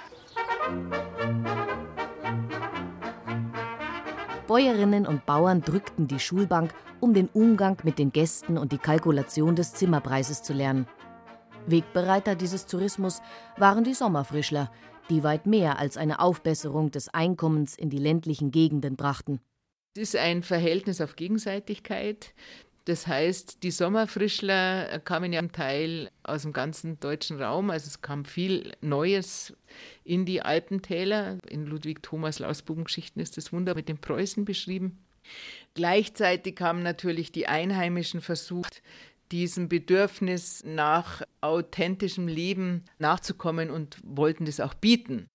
Bäuerinnen 4.46 5.06
und 5.06 5.24
Bauern 5.24 5.62
drückten 5.62 6.08
die 6.08 6.20
Schulbank, 6.20 6.74
um 7.00 7.14
den 7.14 7.28
Umgang 7.28 7.78
mit 7.84 7.98
den 7.98 8.12
Gästen 8.12 8.58
und 8.58 8.72
die 8.72 8.78
Kalkulation 8.78 9.56
des 9.56 9.74
Zimmerpreises 9.74 10.42
zu 10.42 10.52
lernen. 10.52 10.86
Wegbereiter 11.66 12.34
dieses 12.34 12.66
Tourismus 12.66 13.20
waren 13.56 13.84
die 13.84 13.94
Sommerfrischler, 13.94 14.70
die 15.10 15.22
weit 15.22 15.46
mehr 15.46 15.78
als 15.78 15.96
eine 15.96 16.20
Aufbesserung 16.20 16.90
des 16.90 17.08
Einkommens 17.08 17.76
in 17.76 17.90
die 17.90 17.98
ländlichen 17.98 18.50
Gegenden 18.50 18.96
brachten. 18.96 19.40
Es 19.94 20.14
ist 20.14 20.16
ein 20.16 20.42
Verhältnis 20.42 21.00
auf 21.00 21.16
Gegenseitigkeit. 21.16 22.34
Das 22.86 23.06
heißt, 23.06 23.62
die 23.62 23.70
Sommerfrischler 23.70 24.98
kamen 25.00 25.32
ja 25.32 25.38
im 25.38 25.52
Teil 25.52 26.10
aus 26.24 26.42
dem 26.42 26.52
ganzen 26.52 26.98
deutschen 26.98 27.40
Raum. 27.40 27.70
Also 27.70 27.86
es 27.86 28.00
kam 28.00 28.24
viel 28.24 28.72
Neues 28.80 29.54
in 30.02 30.24
die 30.24 30.42
Alpentäler. 30.42 31.38
In 31.48 31.66
Ludwig 31.66 32.02
Thomas 32.02 32.40
Lausbubengeschichten 32.40 33.22
ist 33.22 33.36
das 33.36 33.52
Wunder 33.52 33.76
mit 33.76 33.88
den 33.88 33.98
Preußen 33.98 34.44
beschrieben. 34.44 34.98
Gleichzeitig 35.74 36.60
haben 36.60 36.82
natürlich 36.82 37.30
die 37.30 37.46
Einheimischen 37.46 38.20
versucht, 38.20 38.82
diesem 39.32 39.68
Bedürfnis 39.68 40.62
nach 40.64 41.22
authentischem 41.40 42.28
Leben 42.28 42.84
nachzukommen 42.98 43.70
und 43.70 43.96
wollten 44.04 44.44
das 44.44 44.60
auch 44.60 44.74
bieten. 44.74 45.26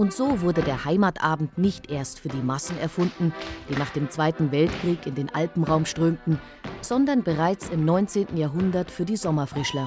Und 0.00 0.14
so 0.14 0.40
wurde 0.40 0.62
der 0.62 0.86
Heimatabend 0.86 1.58
nicht 1.58 1.90
erst 1.90 2.20
für 2.20 2.30
die 2.30 2.42
Massen 2.42 2.78
erfunden, 2.78 3.34
die 3.68 3.74
nach 3.74 3.90
dem 3.90 4.08
Zweiten 4.08 4.50
Weltkrieg 4.50 5.06
in 5.06 5.14
den 5.14 5.28
Alpenraum 5.34 5.84
strömten, 5.84 6.40
sondern 6.80 7.22
bereits 7.22 7.68
im 7.68 7.84
19. 7.84 8.34
Jahrhundert 8.38 8.90
für 8.90 9.04
die 9.04 9.18
Sommerfrischler, 9.18 9.86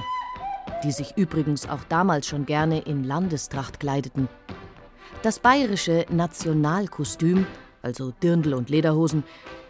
die 0.84 0.92
sich 0.92 1.16
übrigens 1.16 1.68
auch 1.68 1.82
damals 1.88 2.28
schon 2.28 2.46
gerne 2.46 2.82
in 2.82 3.02
Landestracht 3.02 3.80
kleideten. 3.80 4.28
Das 5.22 5.40
bayerische 5.40 6.06
Nationalkostüm, 6.10 7.44
also 7.84 8.10
Dirndl 8.22 8.54
und 8.54 8.70
Lederhosen, 8.70 9.22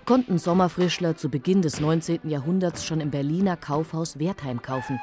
konnten 0.06 0.38
Sommerfrischler 0.38 1.16
zu 1.16 1.28
Beginn 1.28 1.62
des 1.62 1.80
19. 1.80 2.28
Jahrhunderts 2.28 2.85
schon 2.85 3.00
im 3.00 3.11
Berliner 3.11 3.56
Kaufhaus 3.56 4.18
Wertheim 4.18 4.62
kaufen. 4.62 5.00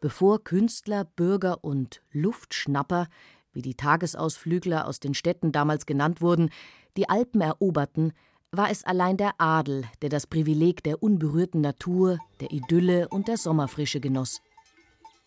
Bevor 0.00 0.44
Künstler, 0.44 1.04
Bürger 1.04 1.64
und 1.64 2.02
Luftschnapper 2.12 3.08
wie 3.52 3.62
die 3.62 3.74
Tagesausflügler 3.74 4.86
aus 4.86 5.00
den 5.00 5.14
Städten 5.14 5.50
damals 5.50 5.84
genannt 5.84 6.20
wurden, 6.20 6.50
die 6.96 7.08
Alpen 7.08 7.40
eroberten, 7.40 8.12
war 8.52 8.70
es 8.70 8.84
allein 8.84 9.16
der 9.16 9.32
Adel, 9.38 9.84
der 10.00 10.08
das 10.08 10.26
Privileg 10.26 10.82
der 10.84 11.02
unberührten 11.02 11.60
Natur, 11.60 12.18
der 12.40 12.52
Idylle 12.52 13.08
und 13.08 13.26
der 13.26 13.36
Sommerfrische 13.36 14.00
genoss. 14.00 14.40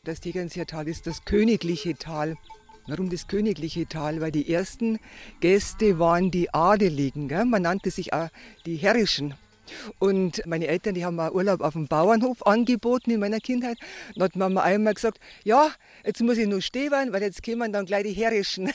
Das 0.04 0.22
Tegernseer 0.22 0.66
ist 0.88 1.06
das 1.06 1.26
königliche 1.26 1.96
Tal. 1.96 2.38
Warum 2.92 3.10
das 3.10 3.28
königliche 3.28 3.88
Tal? 3.88 4.20
Weil 4.20 4.34
die 4.34 4.52
ersten 4.52 5.00
Gäste 5.40 5.98
waren 5.98 6.30
die 6.30 6.54
Adeligen. 6.54 7.30
Gell? 7.30 7.46
Man 7.46 7.62
nannte 7.62 7.90
sich 7.90 8.12
auch 8.12 8.28
die 8.66 8.76
Herrischen. 8.76 9.34
Und 9.98 10.46
meine 10.46 10.68
Eltern, 10.68 10.96
die 10.96 11.06
haben 11.06 11.16
mal 11.16 11.32
Urlaub 11.32 11.62
auf 11.62 11.72
dem 11.72 11.88
Bauernhof 11.88 12.46
angeboten 12.46 13.12
in 13.12 13.22
meiner 13.22 13.40
Kindheit. 13.40 13.78
Dann 14.14 14.26
hat 14.26 14.36
Mama 14.36 14.64
einmal 14.64 14.94
gesagt, 14.94 15.22
ja, 15.46 15.70
jetzt 16.04 16.20
muss 16.20 16.38
ich 16.38 16.48
nur 16.48 16.62
stehen, 16.62 16.92
weil 16.92 17.22
jetzt 17.22 17.46
kommen 17.46 17.72
dann 17.72 17.86
gleich 17.86 18.04
die 18.04 18.12
Herrischen. 18.12 18.70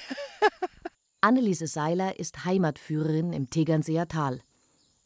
Anneliese 1.20 1.66
Seiler 1.66 2.18
ist 2.18 2.46
Heimatführerin 2.46 3.34
im 3.34 3.50
Tegernseer 3.50 4.08
Tal. 4.08 4.40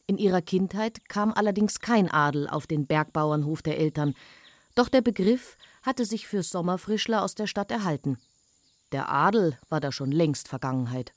In 0.07 0.17
ihrer 0.19 0.41
Kindheit 0.41 1.09
kam 1.09 1.33
allerdings 1.33 1.81
kein 1.81 2.09
Adel 2.09 2.47
auf 2.47 2.65
den 2.65 2.87
Bergbauernhof 2.87 3.61
der 3.61 3.77
Eltern. 3.77 4.15
Doch 4.73 4.87
der 4.87 5.01
Begriff 5.01 5.57
hatte 5.81 6.05
sich 6.05 6.27
für 6.27 6.43
Sommerfrischler 6.43 7.23
aus 7.23 7.35
der 7.35 7.47
Stadt 7.47 7.71
erhalten. 7.71 8.17
Der 8.91 9.09
Adel 9.09 9.57
war 9.69 9.79
da 9.79 9.91
schon 9.91 10.11
längst 10.11 10.49
Vergangenheit. 10.49 11.13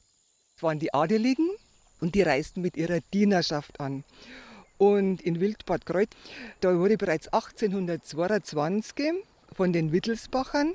Es 0.56 0.62
waren 0.62 0.78
die 0.78 0.94
Adeligen 0.94 1.50
und 2.00 2.14
die 2.14 2.22
reisten 2.22 2.60
mit 2.60 2.76
ihrer 2.76 3.00
Dienerschaft 3.12 3.80
an. 3.80 4.04
Und 4.78 5.20
in 5.22 5.40
Wildbad 5.40 5.84
Kreuth, 5.84 6.10
da 6.60 6.76
wurde 6.78 6.96
bereits 6.96 7.28
1822 7.28 9.14
von 9.52 9.72
den 9.72 9.90
Wittelsbachern 9.90 10.74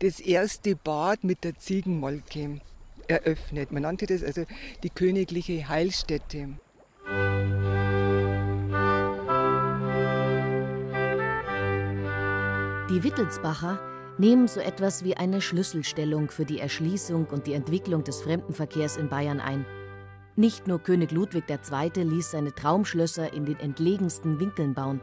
das 0.00 0.20
erste 0.20 0.76
Bad 0.76 1.24
mit 1.24 1.42
der 1.42 1.58
Ziegenmolke 1.58 2.60
eröffnet. 3.08 3.72
Man 3.72 3.82
nannte 3.82 4.06
das 4.06 4.22
also 4.22 4.44
die 4.82 4.90
königliche 4.90 5.68
Heilstätte. 5.68 6.50
Die 12.90 13.02
Wittelsbacher 13.02 13.97
nehmen 14.18 14.48
so 14.48 14.60
etwas 14.60 15.04
wie 15.04 15.16
eine 15.16 15.40
Schlüsselstellung 15.40 16.30
für 16.30 16.44
die 16.44 16.58
Erschließung 16.58 17.26
und 17.26 17.46
die 17.46 17.54
Entwicklung 17.54 18.04
des 18.04 18.20
Fremdenverkehrs 18.20 18.96
in 18.96 19.08
Bayern 19.08 19.40
ein. 19.40 19.64
Nicht 20.36 20.68
nur 20.68 20.78
König 20.80 21.10
Ludwig 21.10 21.44
II. 21.48 22.02
ließ 22.02 22.30
seine 22.30 22.54
Traumschlösser 22.54 23.32
in 23.32 23.44
den 23.44 23.58
entlegensten 23.58 24.38
Winkeln 24.38 24.74
bauen. 24.74 25.00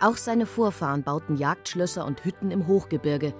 Auch 0.00 0.16
seine 0.16 0.46
Vorfahren 0.46 1.02
bauten 1.02 1.36
Jagdschlösser 1.36 2.06
und 2.06 2.24
Hütten 2.24 2.50
im 2.50 2.66
Hochgebirge. 2.66 3.34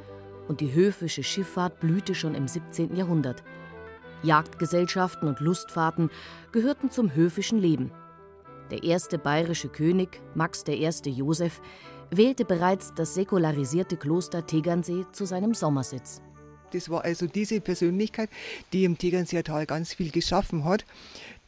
Und 0.48 0.60
die 0.60 0.72
höfische 0.74 1.22
Schifffahrt 1.22 1.80
blühte 1.80 2.14
schon 2.14 2.34
im 2.34 2.48
17. 2.48 2.96
Jahrhundert. 2.96 3.42
Jagdgesellschaften 4.22 5.28
und 5.28 5.40
Lustfahrten 5.40 6.10
gehörten 6.52 6.90
zum 6.90 7.14
höfischen 7.14 7.58
Leben. 7.58 7.92
Der 8.70 8.82
erste 8.82 9.18
bayerische 9.18 9.68
König, 9.68 10.20
Max 10.34 10.64
I. 10.68 10.90
Joseph, 11.10 11.60
wählte 12.10 12.44
bereits 12.44 12.94
das 12.94 13.14
säkularisierte 13.14 13.96
Kloster 13.96 14.46
Tegernsee 14.46 15.04
zu 15.12 15.24
seinem 15.24 15.54
Sommersitz. 15.54 16.20
Das 16.72 16.90
war 16.90 17.04
also 17.04 17.26
diese 17.26 17.60
Persönlichkeit, 17.60 18.28
die 18.72 18.84
im 18.84 18.98
Tegernseer 18.98 19.44
Tal 19.44 19.66
ganz 19.66 19.94
viel 19.94 20.10
geschaffen 20.10 20.64
hat. 20.64 20.84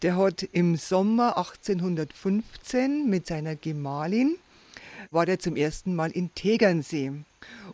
Der 0.02 0.16
hat 0.16 0.42
im 0.52 0.76
Sommer 0.76 1.36
1815 1.36 3.08
mit 3.08 3.26
seiner 3.26 3.56
Gemahlin, 3.56 4.36
war 5.10 5.26
der 5.26 5.38
zum 5.38 5.56
ersten 5.56 5.94
Mal 5.96 6.10
in 6.12 6.32
Tegernsee. 6.34 7.12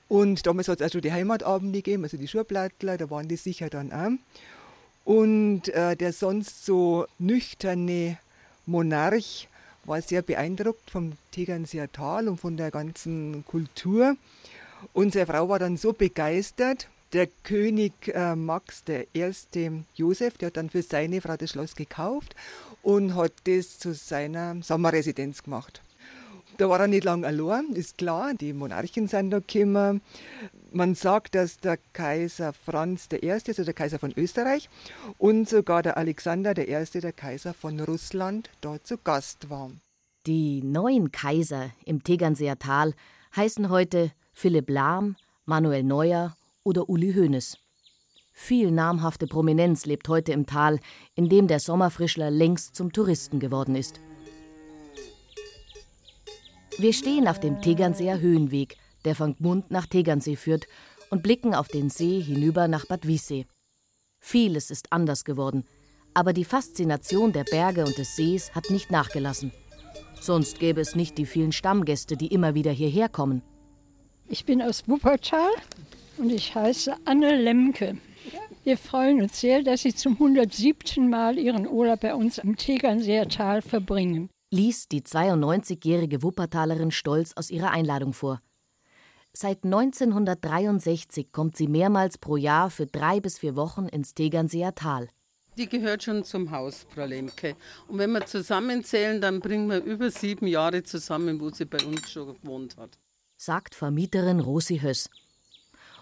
Und 0.08 0.46
damals 0.46 0.68
hat 0.68 0.78
es 0.78 0.84
also 0.84 1.00
die 1.00 1.12
Heimatabende 1.12 1.78
gegeben, 1.78 2.04
also 2.04 2.16
die 2.16 2.28
Schurblattler, 2.28 2.96
da 2.96 3.10
waren 3.10 3.28
die 3.28 3.36
sicher 3.36 3.68
dann 3.68 3.92
auch. 3.92 4.12
Und 5.04 5.68
äh, 5.68 5.96
der 5.96 6.12
sonst 6.14 6.64
so 6.64 7.06
nüchterne 7.18 8.18
Monarch 8.64 9.48
war 9.84 10.00
sehr 10.02 10.22
beeindruckt 10.22 10.90
vom 10.90 11.12
Tegernseer 11.30 11.90
Tal 11.92 12.28
und 12.28 12.38
von 12.38 12.56
der 12.56 12.70
ganzen 12.70 13.44
Kultur. 13.46 14.16
Und 14.92 15.12
seine 15.12 15.26
Frau 15.26 15.48
war 15.48 15.58
dann 15.58 15.76
so 15.76 15.92
begeistert, 15.92 16.88
der 17.12 17.28
König 17.44 17.92
äh, 18.08 18.34
Max 18.34 18.82
I. 18.88 19.84
Josef, 19.94 20.36
der 20.36 20.48
hat 20.48 20.56
dann 20.56 20.70
für 20.70 20.82
seine 20.82 21.20
Frau 21.20 21.36
das 21.36 21.50
Schloss 21.50 21.76
gekauft 21.76 22.34
und 22.82 23.14
hat 23.14 23.32
das 23.44 23.78
zu 23.78 23.94
seiner 23.94 24.56
Sommerresidenz 24.62 25.42
gemacht. 25.42 25.80
Da 26.56 26.68
war 26.68 26.80
er 26.80 26.87
nicht 26.87 27.04
lange 27.04 27.26
allein, 27.26 27.73
ist 27.73 27.99
klar. 27.99 28.32
Die 28.34 28.52
Monarchen 28.52 29.08
sind 29.08 29.30
da 29.30 29.40
gekommen. 29.40 30.02
Man 30.73 30.94
sagt, 30.94 31.34
dass 31.34 31.58
der 31.58 31.78
Kaiser 31.92 32.52
Franz 32.52 33.08
I., 33.12 33.30
also 33.30 33.64
der 33.64 33.75
Kaiser 33.75 33.99
von 33.99 34.12
Österreich, 34.16 34.68
und 35.18 35.49
sogar 35.49 35.82
der 35.82 35.96
Alexander 35.96 36.56
I., 36.56 37.00
der 37.00 37.12
Kaiser 37.12 37.54
von 37.54 37.80
Russland, 37.80 38.50
dort 38.61 38.87
zu 38.87 38.99
Gast 38.99 39.50
war. 39.50 39.73
Die 40.26 40.62
neuen 40.62 41.11
Kaiser 41.11 41.70
im 41.84 42.04
Tegernseer 42.04 42.58
Tal 42.58 42.94
heißen 43.34 43.68
heute 43.68 44.12
Philipp 44.32 44.70
Lahm, 44.70 45.16
Manuel 45.46 45.82
Neuer 45.82 46.37
oder 46.62 46.88
Uli 46.88 47.14
Hoeneß. 47.14 47.58
Viel 48.32 48.70
namhafte 48.70 49.26
Prominenz 49.26 49.87
lebt 49.87 50.08
heute 50.08 50.32
im 50.32 50.46
Tal, 50.46 50.80
in 51.14 51.28
dem 51.28 51.46
der 51.46 51.61
Sommerfrischler 51.61 52.30
längst 52.30 52.75
zum 52.75 52.92
Touristen 52.92 53.38
geworden 53.38 53.76
ist. 53.76 54.00
Wir 56.76 56.92
stehen 56.92 57.28
auf 57.28 57.38
dem 57.38 57.60
Tegernseer 57.60 58.20
Höhenweg, 58.20 58.76
der 59.04 59.14
von 59.14 59.36
Gmund 59.36 59.70
nach 59.70 59.86
Tegernsee 59.86 60.34
führt, 60.34 60.66
und 61.10 61.22
blicken 61.22 61.54
auf 61.54 61.68
den 61.68 61.88
See 61.88 62.20
hinüber 62.20 62.66
nach 62.66 62.86
Bad 62.86 63.06
Wiessee. 63.06 63.46
Vieles 64.18 64.70
ist 64.70 64.92
anders 64.92 65.24
geworden, 65.24 65.64
aber 66.14 66.32
die 66.32 66.44
Faszination 66.44 67.32
der 67.32 67.44
Berge 67.44 67.84
und 67.84 67.96
des 67.96 68.16
Sees 68.16 68.54
hat 68.54 68.70
nicht 68.70 68.90
nachgelassen. 68.90 69.52
Sonst 70.20 70.58
gäbe 70.58 70.80
es 70.80 70.96
nicht 70.96 71.16
die 71.18 71.26
vielen 71.26 71.52
Stammgäste, 71.52 72.16
die 72.16 72.28
immer 72.28 72.54
wieder 72.54 72.72
hierher 72.72 73.08
kommen. 73.08 73.42
Ich 74.28 74.44
bin 74.44 74.60
aus 74.60 74.88
Wuppertal 74.88 75.52
und 76.16 76.30
ich 76.30 76.54
heiße 76.54 76.94
Anne 77.04 77.36
Lemke. 77.36 77.98
Wir 78.64 78.78
freuen 78.78 79.22
uns 79.22 79.40
sehr, 79.40 79.62
dass 79.62 79.82
Sie 79.82 79.94
zum 79.94 80.14
107. 80.14 81.08
Mal 81.08 81.38
Ihren 81.38 81.68
Urlaub 81.68 82.00
bei 82.00 82.14
uns 82.14 82.38
am 82.38 82.56
Tegernseer 82.56 83.28
Tal 83.28 83.62
verbringen. 83.62 84.30
Liest 84.54 84.92
die 84.92 85.00
92-jährige 85.00 86.23
Wuppertalerin 86.23 86.92
stolz 86.92 87.32
aus 87.34 87.50
ihrer 87.50 87.73
Einladung 87.73 88.12
vor. 88.12 88.40
Seit 89.32 89.64
1963 89.64 91.32
kommt 91.32 91.56
sie 91.56 91.66
mehrmals 91.66 92.18
pro 92.18 92.37
Jahr 92.37 92.70
für 92.70 92.87
drei 92.87 93.18
bis 93.18 93.38
vier 93.38 93.56
Wochen 93.56 93.88
ins 93.88 94.14
Tegernseer 94.14 94.76
Tal. 94.76 95.08
Die 95.56 95.68
gehört 95.68 96.04
schon 96.04 96.23
zum 96.23 96.52
Haus, 96.52 96.87
Frau 96.88 97.04
Lemke. 97.04 97.56
Und 97.88 97.99
wenn 97.99 98.12
wir 98.12 98.26
zusammenzählen, 98.26 99.20
dann 99.20 99.40
bringen 99.40 99.68
wir 99.68 99.82
über 99.82 100.12
sieben 100.12 100.46
Jahre 100.46 100.84
zusammen, 100.84 101.40
wo 101.40 101.50
sie 101.50 101.64
bei 101.64 101.84
uns 101.84 102.08
schon 102.08 102.37
gewohnt 102.40 102.76
hat. 102.76 102.96
Sagt 103.37 103.75
Vermieterin 103.75 104.38
Rosi 104.38 104.78
Höss. 104.78 105.11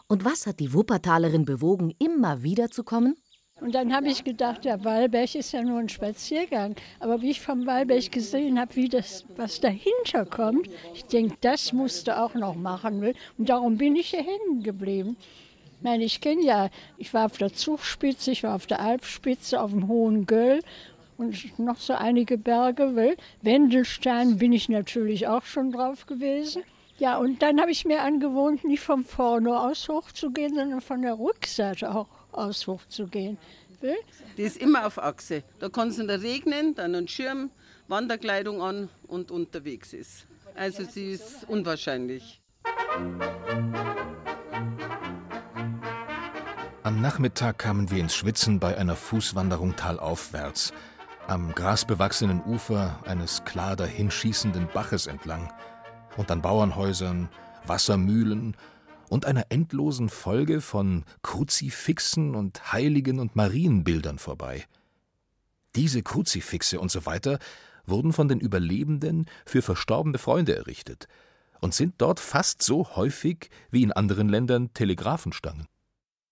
Und 0.09 0.27
was 0.27 0.47
hat 0.47 0.61
die 0.61 0.75
Wuppertalerin 0.75 1.47
bewogen, 1.47 1.95
immer 1.99 2.43
wieder 2.43 2.69
zu 2.69 2.85
kommen? 2.85 3.17
Und 3.63 3.77
dann 3.77 3.95
habe 3.95 4.09
ich 4.09 4.25
gedacht, 4.25 4.65
der 4.65 4.85
Wallberg 4.85 5.37
ist 5.37 5.53
ja 5.53 5.63
nur 5.63 5.79
ein 5.79 5.89
Spaziergang. 5.89 6.75
Aber 6.99 7.23
wie 7.23 7.31
ich 7.31 7.41
vom 7.41 7.65
Wallberg 7.65 8.11
gesehen 8.11 8.59
habe, 8.59 8.75
wie 8.75 8.89
das, 8.89 9.25
was 9.37 9.61
dahinter 9.61 10.27
kommt, 10.27 10.69
ich 10.95 11.05
denke, 11.05 11.37
das 11.41 11.73
musst 11.73 12.09
du 12.09 12.19
auch 12.19 12.35
noch 12.35 12.57
machen. 12.57 13.01
Will. 13.01 13.15
Und 13.39 13.49
darum 13.49 13.79
bin 13.79 13.95
ich 13.95 14.11
hier 14.11 14.25
hängen 14.25 14.65
geblieben. 14.65 15.17
Ich 15.77 15.85
meine, 15.85 16.03
ich 16.05 16.21
kenne 16.21 16.43
ja, 16.43 16.71
ich 16.99 17.15
war 17.15 17.27
auf 17.27 17.39
der 17.39 17.53
Zugspitze, 17.53 18.33
ich 18.33 18.43
war 18.43 18.57
auf 18.57 18.67
der 18.67 18.81
Alpspitze, 18.81 19.61
auf 19.61 19.71
dem 19.71 19.87
Hohen 19.87 20.27
Göll 20.27 20.61
und 21.17 21.57
noch 21.61 21.79
so 21.79 21.93
einige 21.93 22.39
Berge. 22.39 22.97
Will. 22.97 23.17
Wendelstein 23.43 24.39
bin 24.39 24.53
ich 24.53 24.69
natürlich 24.69 25.29
auch 25.29 25.45
schon 25.45 25.71
drauf 25.71 26.07
gewesen. 26.07 26.65
Ja, 26.99 27.17
und 27.19 27.43
dann 27.43 27.61
habe 27.61 27.71
ich 27.71 27.85
mir 27.85 28.03
angewohnt, 28.03 28.65
nicht 28.65 28.83
von 28.83 29.05
vorne 29.05 29.59
aus 29.59 29.89
hochzugehen, 29.89 30.55
sondern 30.55 30.81
von 30.81 31.03
der 31.03 31.19
Rückseite 31.19 31.95
auch 31.95 32.22
aus 32.33 32.67
hochzugehen. 32.67 33.39
Will? 33.81 33.97
Die 34.37 34.43
ist 34.43 34.57
immer 34.57 34.87
auf 34.87 34.99
Achse. 34.99 35.43
Da 35.59 35.69
kann 35.69 35.89
es 35.89 35.99
nicht 35.99 36.09
regnen, 36.09 36.75
dann 36.75 36.95
einen 36.95 37.09
Schirm, 37.09 37.51
Wanderkleidung 37.89 38.63
an 38.63 38.89
und 39.09 39.31
unterwegs 39.31 39.93
ist. 39.93 40.27
Also 40.55 40.85
sie 40.85 41.13
ist 41.13 41.49
unwahrscheinlich. 41.49 42.41
Am 46.85 47.01
Nachmittag 47.01 47.59
kamen 47.59 47.91
wir 47.91 47.99
ins 47.99 48.15
Schwitzen 48.15 48.61
bei 48.61 48.77
einer 48.77 48.97
Fußwanderung 48.97 49.77
talaufwärts, 49.77 50.73
am 51.27 51.55
grasbewachsenen 51.55 52.43
Ufer 52.43 52.99
eines 53.07 53.45
klar 53.45 53.77
dahinschießenden 53.77 54.69
Baches 54.75 55.07
entlang 55.07 55.53
und 56.17 56.31
an 56.31 56.43
Bauernhäusern, 56.43 57.29
Wassermühlen 57.67 58.57
und 59.13 59.27
einer 59.27 59.45
endlosen 59.51 60.09
Folge 60.09 60.63
von 60.63 61.05
Kruzifixen 61.21 62.35
und 62.35 62.73
Heiligen 62.73 63.21
und 63.21 63.37
Marienbildern 63.37 64.19
vorbei. 64.19 64.65
Diese 65.77 66.03
Kruzifixe 66.03 66.81
und 66.81 66.91
so 66.91 67.05
weiter 67.05 67.39
wurden 67.85 68.15
von 68.15 68.29
den 68.29 68.41
Überlebenden 68.41 69.27
für 69.45 69.61
verstorbene 69.61 70.17
Freunde 70.17 70.57
errichtet 70.57 71.09
und 71.61 71.75
sind 71.75 71.97
dort 71.99 72.21
fast 72.21 72.63
so 72.63 72.97
häufig 72.97 73.51
wie 73.71 73.83
in 73.83 73.93
anderen 73.93 74.31
Ländern 74.31 74.73
Telegraphenstangen. 74.73 75.67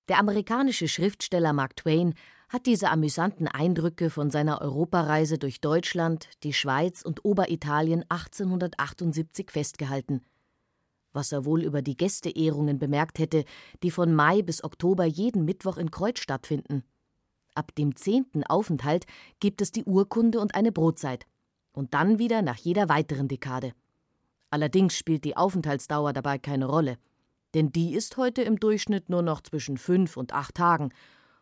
Der 0.09 0.19
amerikanische 0.19 0.88
Schriftsteller 0.88 1.53
Mark 1.53 1.77
Twain 1.77 2.14
hat 2.49 2.64
diese 2.64 2.88
amüsanten 2.88 3.47
Eindrücke 3.47 4.09
von 4.09 4.31
seiner 4.31 4.62
Europareise 4.62 5.37
durch 5.37 5.61
Deutschland, 5.61 6.31
die 6.45 6.55
Schweiz 6.55 7.03
und 7.03 7.27
Oberitalien 7.27 8.07
1878 8.09 9.51
festgehalten. 9.51 10.23
Was 11.12 11.33
er 11.33 11.44
wohl 11.44 11.62
über 11.62 11.83
die 11.83 11.96
Gästeehrungen 11.96 12.79
bemerkt 12.79 13.18
hätte, 13.18 13.44
die 13.83 13.90
von 13.90 14.14
Mai 14.14 14.42
bis 14.42 14.62
Oktober 14.62 15.05
jeden 15.05 15.44
Mittwoch 15.44 15.77
in 15.77 15.90
Kreuz 15.90 16.20
stattfinden. 16.20 16.85
Ab 17.55 17.75
dem 17.75 17.96
zehnten 17.96 18.44
Aufenthalt 18.44 19.07
gibt 19.40 19.61
es 19.61 19.73
die 19.73 19.85
Urkunde 19.85 20.40
und 20.40 20.55
eine 20.55 20.73
Brotzeit. 20.73 21.27
Und 21.73 21.94
dann 21.94 22.18
wieder 22.18 22.42
nach 22.42 22.57
jeder 22.57 22.88
weiteren 22.88 23.29
Dekade. 23.29 23.73
Allerdings 24.51 24.96
spielt 24.96 25.25
die 25.25 25.37
Aufenthaltsdauer 25.37 26.12
dabei 26.12 26.38
keine 26.38 26.66
Rolle. 26.66 26.96
Denn 27.55 27.73
die 27.73 27.94
ist 27.94 28.16
heute 28.16 28.42
im 28.42 28.59
Durchschnitt 28.59 29.09
nur 29.09 29.23
noch 29.23 29.40
zwischen 29.40 29.77
fünf 29.77 30.16
und 30.16 30.33
acht 30.33 30.55
Tagen 30.55 30.92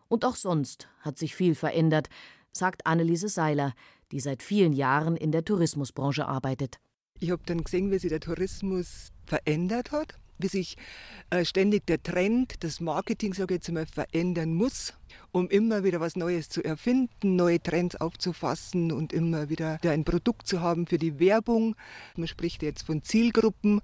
und 0.08 0.24
auch 0.24 0.36
sonst 0.36 0.88
hat 1.00 1.18
sich 1.18 1.34
viel 1.34 1.54
verändert, 1.54 2.08
sagt 2.50 2.86
Anneliese 2.86 3.28
Seiler, 3.28 3.74
die 4.10 4.20
seit 4.20 4.42
vielen 4.42 4.72
Jahren 4.72 5.16
in 5.16 5.32
der 5.32 5.44
Tourismusbranche 5.44 6.26
arbeitet. 6.26 6.80
Ich 7.20 7.30
habe 7.30 7.42
dann 7.46 7.64
gesehen, 7.64 7.90
wie 7.90 7.98
sich 7.98 8.10
der 8.10 8.20
Tourismus 8.20 9.10
verändert 9.26 9.90
hat, 9.90 10.14
wie 10.38 10.46
sich 10.46 10.76
äh, 11.30 11.44
ständig 11.44 11.86
der 11.86 12.00
Trend, 12.02 12.54
das 12.60 12.80
Marketing, 12.80 13.34
sage 13.34 13.54
ich 13.54 13.58
jetzt 13.58 13.72
mal, 13.72 13.86
verändern 13.86 14.54
muss, 14.54 14.94
um 15.32 15.48
immer 15.48 15.82
wieder 15.82 15.98
was 15.98 16.14
Neues 16.14 16.48
zu 16.48 16.62
erfinden, 16.62 17.34
neue 17.34 17.60
Trends 17.60 17.96
aufzufassen 17.96 18.92
und 18.92 19.12
immer 19.12 19.48
wieder 19.48 19.80
ein 19.82 20.04
Produkt 20.04 20.46
zu 20.46 20.60
haben 20.60 20.86
für 20.86 20.98
die 20.98 21.18
Werbung. 21.18 21.74
Man 22.16 22.28
spricht 22.28 22.62
jetzt 22.62 22.82
von 22.82 23.02
Zielgruppen, 23.02 23.80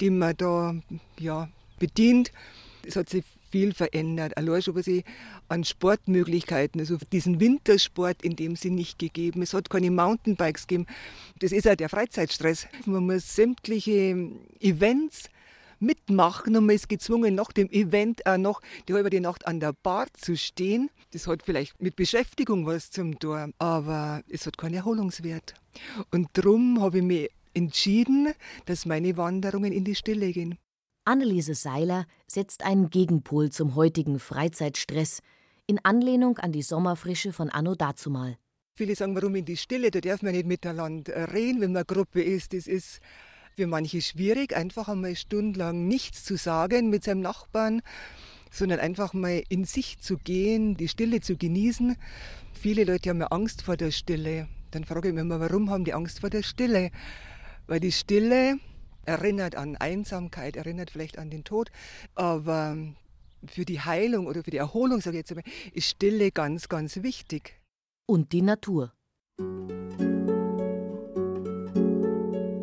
die 0.00 0.10
man 0.10 0.36
da 0.36 0.74
ja, 1.18 1.48
bedient. 1.78 2.32
Es 2.86 2.96
hat 2.96 3.08
sich 3.08 3.24
viel 3.54 3.72
verändert. 3.72 4.36
Allein 4.36 4.62
schon 4.62 4.74
was 4.74 4.88
ich 4.88 5.04
an 5.46 5.62
Sportmöglichkeiten, 5.62 6.80
also 6.80 6.96
diesen 7.12 7.38
Wintersport 7.38 8.20
in 8.24 8.34
dem 8.34 8.56
sie 8.56 8.70
nicht 8.70 8.98
gegeben. 8.98 9.42
Es 9.42 9.54
hat 9.54 9.70
keine 9.70 9.92
Mountainbikes 9.92 10.66
gegeben. 10.66 10.88
Das 11.38 11.52
ist 11.52 11.64
ja 11.64 11.76
der 11.76 11.88
Freizeitstress. 11.88 12.66
Man 12.84 13.06
muss 13.06 13.36
sämtliche 13.36 14.28
Events 14.58 15.30
mitmachen 15.78 16.56
und 16.56 16.66
man 16.66 16.74
ist 16.74 16.88
gezwungen, 16.88 17.36
nach 17.36 17.52
dem 17.52 17.70
Event 17.70 18.26
auch 18.26 18.38
noch 18.38 18.60
die 18.88 18.94
halbe 18.94 19.20
Nacht 19.20 19.46
an 19.46 19.60
der 19.60 19.72
Bar 19.72 20.08
zu 20.14 20.36
stehen. 20.36 20.90
Das 21.12 21.28
hat 21.28 21.44
vielleicht 21.44 21.80
mit 21.80 21.94
Beschäftigung 21.94 22.66
was 22.66 22.90
zum 22.90 23.20
Tor, 23.20 23.50
aber 23.58 24.24
es 24.28 24.46
hat 24.46 24.58
keinen 24.58 24.74
Erholungswert. 24.74 25.54
Und 26.10 26.28
darum 26.32 26.80
habe 26.80 26.98
ich 26.98 27.04
mich 27.04 27.30
entschieden, 27.54 28.34
dass 28.66 28.84
meine 28.84 29.16
Wanderungen 29.16 29.70
in 29.70 29.84
die 29.84 29.94
Stille 29.94 30.32
gehen. 30.32 30.58
Anneliese 31.06 31.54
Seiler 31.54 32.06
setzt 32.26 32.64
einen 32.64 32.88
Gegenpol 32.88 33.50
zum 33.50 33.74
heutigen 33.74 34.18
Freizeitstress 34.18 35.20
in 35.66 35.78
Anlehnung 35.82 36.38
an 36.38 36.50
die 36.50 36.62
Sommerfrische 36.62 37.34
von 37.34 37.50
Anno 37.50 37.74
dazumal. 37.74 38.38
Viele 38.74 38.96
sagen, 38.96 39.14
warum 39.14 39.34
in 39.34 39.44
die 39.44 39.58
Stille? 39.58 39.90
Da 39.90 40.00
darf 40.00 40.22
man 40.22 40.32
nicht 40.32 40.46
miteinander 40.46 41.32
reden, 41.32 41.60
wenn 41.60 41.72
man 41.72 41.84
Gruppe 41.84 42.22
ist. 42.22 42.54
Das 42.54 42.66
ist 42.66 43.00
für 43.54 43.66
manche 43.66 44.00
schwierig, 44.00 44.56
einfach 44.56 44.88
einmal 44.88 45.14
stundenlang 45.14 45.86
nichts 45.86 46.24
zu 46.24 46.36
sagen 46.36 46.88
mit 46.88 47.04
seinem 47.04 47.20
Nachbarn, 47.20 47.82
sondern 48.50 48.80
einfach 48.80 49.12
mal 49.12 49.42
in 49.50 49.64
sich 49.64 49.98
zu 49.98 50.16
gehen, 50.16 50.76
die 50.76 50.88
Stille 50.88 51.20
zu 51.20 51.36
genießen. 51.36 51.96
Viele 52.54 52.84
Leute 52.84 53.10
haben 53.10 53.20
ja 53.20 53.26
Angst 53.26 53.60
vor 53.60 53.76
der 53.76 53.90
Stille. 53.90 54.48
Dann 54.70 54.84
frage 54.84 55.08
ich 55.08 55.14
mich 55.14 55.20
immer, 55.20 55.38
warum 55.38 55.70
haben 55.70 55.84
die 55.84 55.92
Angst 55.92 56.20
vor 56.20 56.30
der 56.30 56.42
Stille? 56.42 56.90
Weil 57.66 57.80
die 57.80 57.92
Stille 57.92 58.58
erinnert 59.06 59.54
an 59.54 59.76
Einsamkeit, 59.76 60.56
erinnert 60.56 60.90
vielleicht 60.90 61.18
an 61.18 61.30
den 61.30 61.44
Tod, 61.44 61.70
aber 62.14 62.76
für 63.46 63.64
die 63.64 63.80
Heilung 63.80 64.26
oder 64.26 64.42
für 64.42 64.50
die 64.50 64.56
Erholung, 64.56 65.00
sage 65.00 65.16
ich 65.16 65.20
jetzt 65.20 65.30
einmal, 65.30 65.44
ist 65.72 65.88
Stille 65.88 66.30
ganz, 66.30 66.68
ganz 66.68 67.02
wichtig. 67.02 67.60
Und 68.06 68.32
die 68.32 68.42
Natur. 68.42 68.92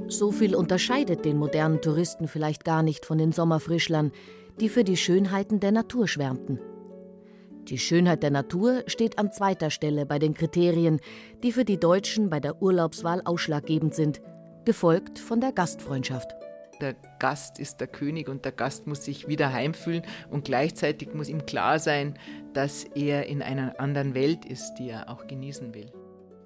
So 0.08 0.32
viel 0.32 0.56
unterscheidet 0.56 1.26
den 1.26 1.38
modernen 1.38 1.82
Touristen 1.82 2.28
vielleicht 2.28 2.64
gar 2.64 2.84
nicht 2.84 3.06
von 3.06 3.18
den 3.18 3.32
Sommerfrischlern, 3.32 4.12
die 4.60 4.70
für 4.70 4.84
die 4.84 4.98
Schönheiten 4.98 5.60
der 5.60 5.72
Natur 5.72 6.08
schwärmten. 6.08 6.60
Die 7.68 7.78
Schönheit 7.78 8.22
der 8.22 8.32
Natur 8.32 8.84
steht 8.88 9.18
an 9.18 9.32
zweiter 9.32 9.70
Stelle 9.70 10.06
bei 10.06 10.20
den 10.20 10.34
Kriterien, 10.34 11.00
die 11.44 11.52
für 11.52 11.64
die 11.64 11.80
Deutschen 11.80 12.30
bei 12.30 12.40
der 12.40 12.62
Urlaubswahl 12.62 13.22
ausschlaggebend 13.24 13.96
sind 13.96 14.22
gefolgt 14.66 15.20
von 15.20 15.42
der 15.42 15.52
Gastfreundschaft. 15.52 16.36
Der 16.82 16.96
Gast 17.20 17.60
ist 17.60 17.80
der 17.80 17.88
König 17.88 18.28
und 18.28 18.44
der 18.44 18.52
Gast 18.52 18.88
muss 18.88 19.06
sich 19.06 19.28
wieder 19.28 19.54
heimfühlen 19.54 20.02
und 20.32 20.46
gleichzeitig 20.46 21.14
muss 21.14 21.30
ihm 21.30 21.46
klar 21.46 21.78
sein, 21.78 22.18
dass 22.54 22.84
er 22.96 23.28
in 23.28 23.44
einer 23.44 23.80
anderen 23.80 24.16
Welt 24.16 24.46
ist, 24.46 24.76
die 24.76 24.90
er 24.90 25.10
auch 25.10 25.28
genießen 25.28 25.76
will. 25.76 25.92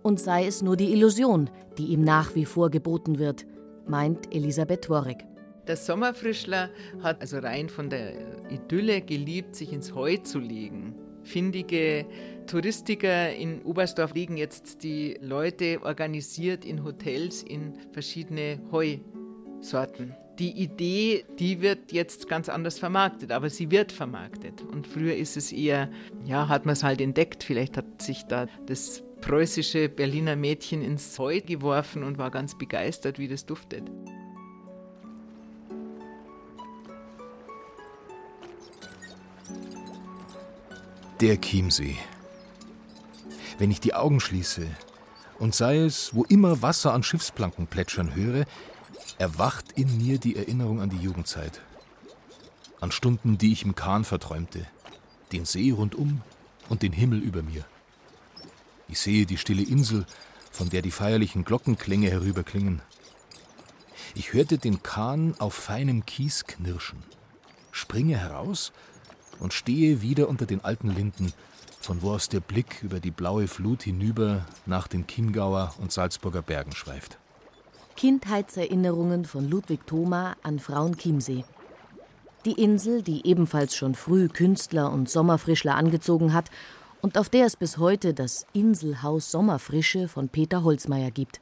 Und 0.03 0.19
sei 0.19 0.45
es 0.45 0.61
nur 0.61 0.75
die 0.75 0.91
Illusion, 0.91 1.49
die 1.77 1.87
ihm 1.87 2.03
nach 2.03 2.35
wie 2.35 2.45
vor 2.45 2.69
geboten 2.69 3.17
wird, 3.17 3.45
meint 3.87 4.35
Elisabeth 4.35 4.83
Tworek. 4.83 5.25
Der 5.67 5.77
Sommerfrischler 5.77 6.69
hat 7.01 7.21
also 7.21 7.39
rein 7.39 7.69
von 7.69 7.89
der 7.89 8.13
Idylle 8.51 9.01
geliebt, 9.01 9.55
sich 9.55 9.73
ins 9.73 9.95
Heu 9.95 10.17
zu 10.17 10.39
legen. 10.39 10.93
Findige 11.23 12.05
Touristiker 12.45 13.33
in 13.33 13.61
Oberstdorf 13.63 14.13
legen 14.13 14.37
jetzt 14.37 14.83
die 14.83 15.17
Leute 15.21 15.81
organisiert 15.83 16.65
in 16.65 16.83
Hotels 16.83 17.43
in 17.43 17.73
verschiedene 17.91 18.59
Heusorten. 18.71 20.15
Die 20.39 20.51
Idee, 20.51 21.23
die 21.39 21.61
wird 21.61 21.91
jetzt 21.91 22.27
ganz 22.27 22.49
anders 22.49 22.77
vermarktet, 22.77 23.31
aber 23.31 23.49
sie 23.49 23.71
wird 23.71 23.91
vermarktet. 23.91 24.61
Und 24.61 24.85
früher 24.85 25.15
ist 25.15 25.37
es 25.37 25.51
eher, 25.51 25.89
ja, 26.25 26.49
hat 26.49 26.65
man 26.65 26.73
es 26.73 26.83
halt 26.83 26.99
entdeckt. 26.99 27.43
Vielleicht 27.43 27.77
hat 27.77 28.01
sich 28.01 28.23
da 28.23 28.47
das 28.65 29.01
preußische 29.21 29.87
Berliner 29.87 30.35
Mädchen 30.35 30.81
ins 30.81 31.17
Heu 31.17 31.39
geworfen 31.39 32.03
und 32.03 32.17
war 32.17 32.31
ganz 32.31 32.57
begeistert, 32.57 33.17
wie 33.17 33.27
das 33.27 33.45
duftet. 33.45 33.83
Der 41.21 41.39
Chiemsee. 41.39 41.95
Wenn 43.57 43.71
ich 43.71 43.79
die 43.79 43.93
Augen 43.93 44.19
schließe 44.19 44.67
und 45.39 45.55
sei 45.55 45.77
es, 45.77 46.13
wo 46.13 46.23
immer 46.25 46.61
Wasser 46.61 46.93
an 46.93 47.03
Schiffsplanken 47.03 47.67
plätschern 47.67 48.13
höre, 48.13 48.45
erwacht 49.17 49.71
in 49.73 49.97
mir 49.97 50.19
die 50.19 50.35
Erinnerung 50.35 50.81
an 50.81 50.89
die 50.89 50.97
Jugendzeit. 50.97 51.61
An 52.81 52.91
Stunden, 52.91 53.37
die 53.37 53.53
ich 53.53 53.63
im 53.63 53.73
Kahn 53.73 54.03
verträumte, 54.03 54.65
den 55.31 55.45
See 55.45 55.71
rundum 55.71 56.21
und 56.67 56.81
den 56.81 56.91
Himmel 56.91 57.19
über 57.19 57.43
mir. 57.43 57.65
Ich 58.89 58.99
sehe 58.99 59.25
die 59.25 59.37
stille 59.37 59.63
Insel, 59.63 60.05
von 60.51 60.69
der 60.69 60.81
die 60.81 60.91
feierlichen 60.91 61.45
Glockenklänge 61.45 62.09
herüberklingen. 62.09 62.81
Ich 64.15 64.33
hörte 64.33 64.57
den 64.57 64.83
Kahn 64.83 65.35
auf 65.39 65.53
feinem 65.53 66.05
Kies 66.05 66.45
knirschen, 66.45 67.03
springe 67.71 68.17
heraus 68.17 68.73
und 69.39 69.53
stehe 69.53 70.01
wieder 70.01 70.29
unter 70.29 70.45
den 70.45 70.63
alten 70.63 70.89
Linden, 70.89 71.33
von 71.79 72.01
wo 72.01 72.11
aus 72.11 72.29
der 72.29 72.39
Blick 72.39 72.81
über 72.83 72.99
die 72.99 73.11
blaue 73.11 73.47
Flut 73.47 73.83
hinüber 73.83 74.45
nach 74.65 74.87
den 74.87 75.05
Chiemgauer 75.07 75.73
und 75.79 75.91
Salzburger 75.91 76.41
Bergen 76.41 76.71
schweift. 76.71 77.17
Kindheitserinnerungen 77.95 79.25
von 79.25 79.49
Ludwig 79.49 79.85
Thoma 79.87 80.35
an 80.43 80.59
Frauenchiemsee. 80.59 81.45
Die 82.43 82.61
Insel, 82.61 83.01
die 83.01 83.25
ebenfalls 83.25 83.75
schon 83.75 83.95
früh 83.95 84.27
Künstler 84.27 84.91
und 84.91 85.09
Sommerfrischler 85.09 85.75
angezogen 85.75 86.33
hat 86.33 86.51
und 87.01 87.17
auf 87.17 87.29
der 87.29 87.45
es 87.45 87.55
bis 87.55 87.77
heute 87.77 88.13
das 88.13 88.45
Inselhaus 88.53 89.31
Sommerfrische 89.31 90.07
von 90.07 90.29
Peter 90.29 90.63
Holzmeier 90.63 91.11
gibt. 91.11 91.39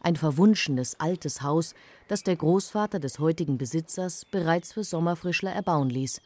Ein 0.00 0.16
verwunschenes 0.16 0.98
altes 0.98 1.42
Haus, 1.42 1.74
das 2.08 2.22
der 2.22 2.36
Großvater 2.36 2.98
des 2.98 3.18
heutigen 3.18 3.56
Besitzers 3.56 4.24
bereits 4.24 4.72
für 4.72 4.84
Sommerfrischler 4.84 5.52
erbauen 5.52 5.90
ließ. 5.90 6.20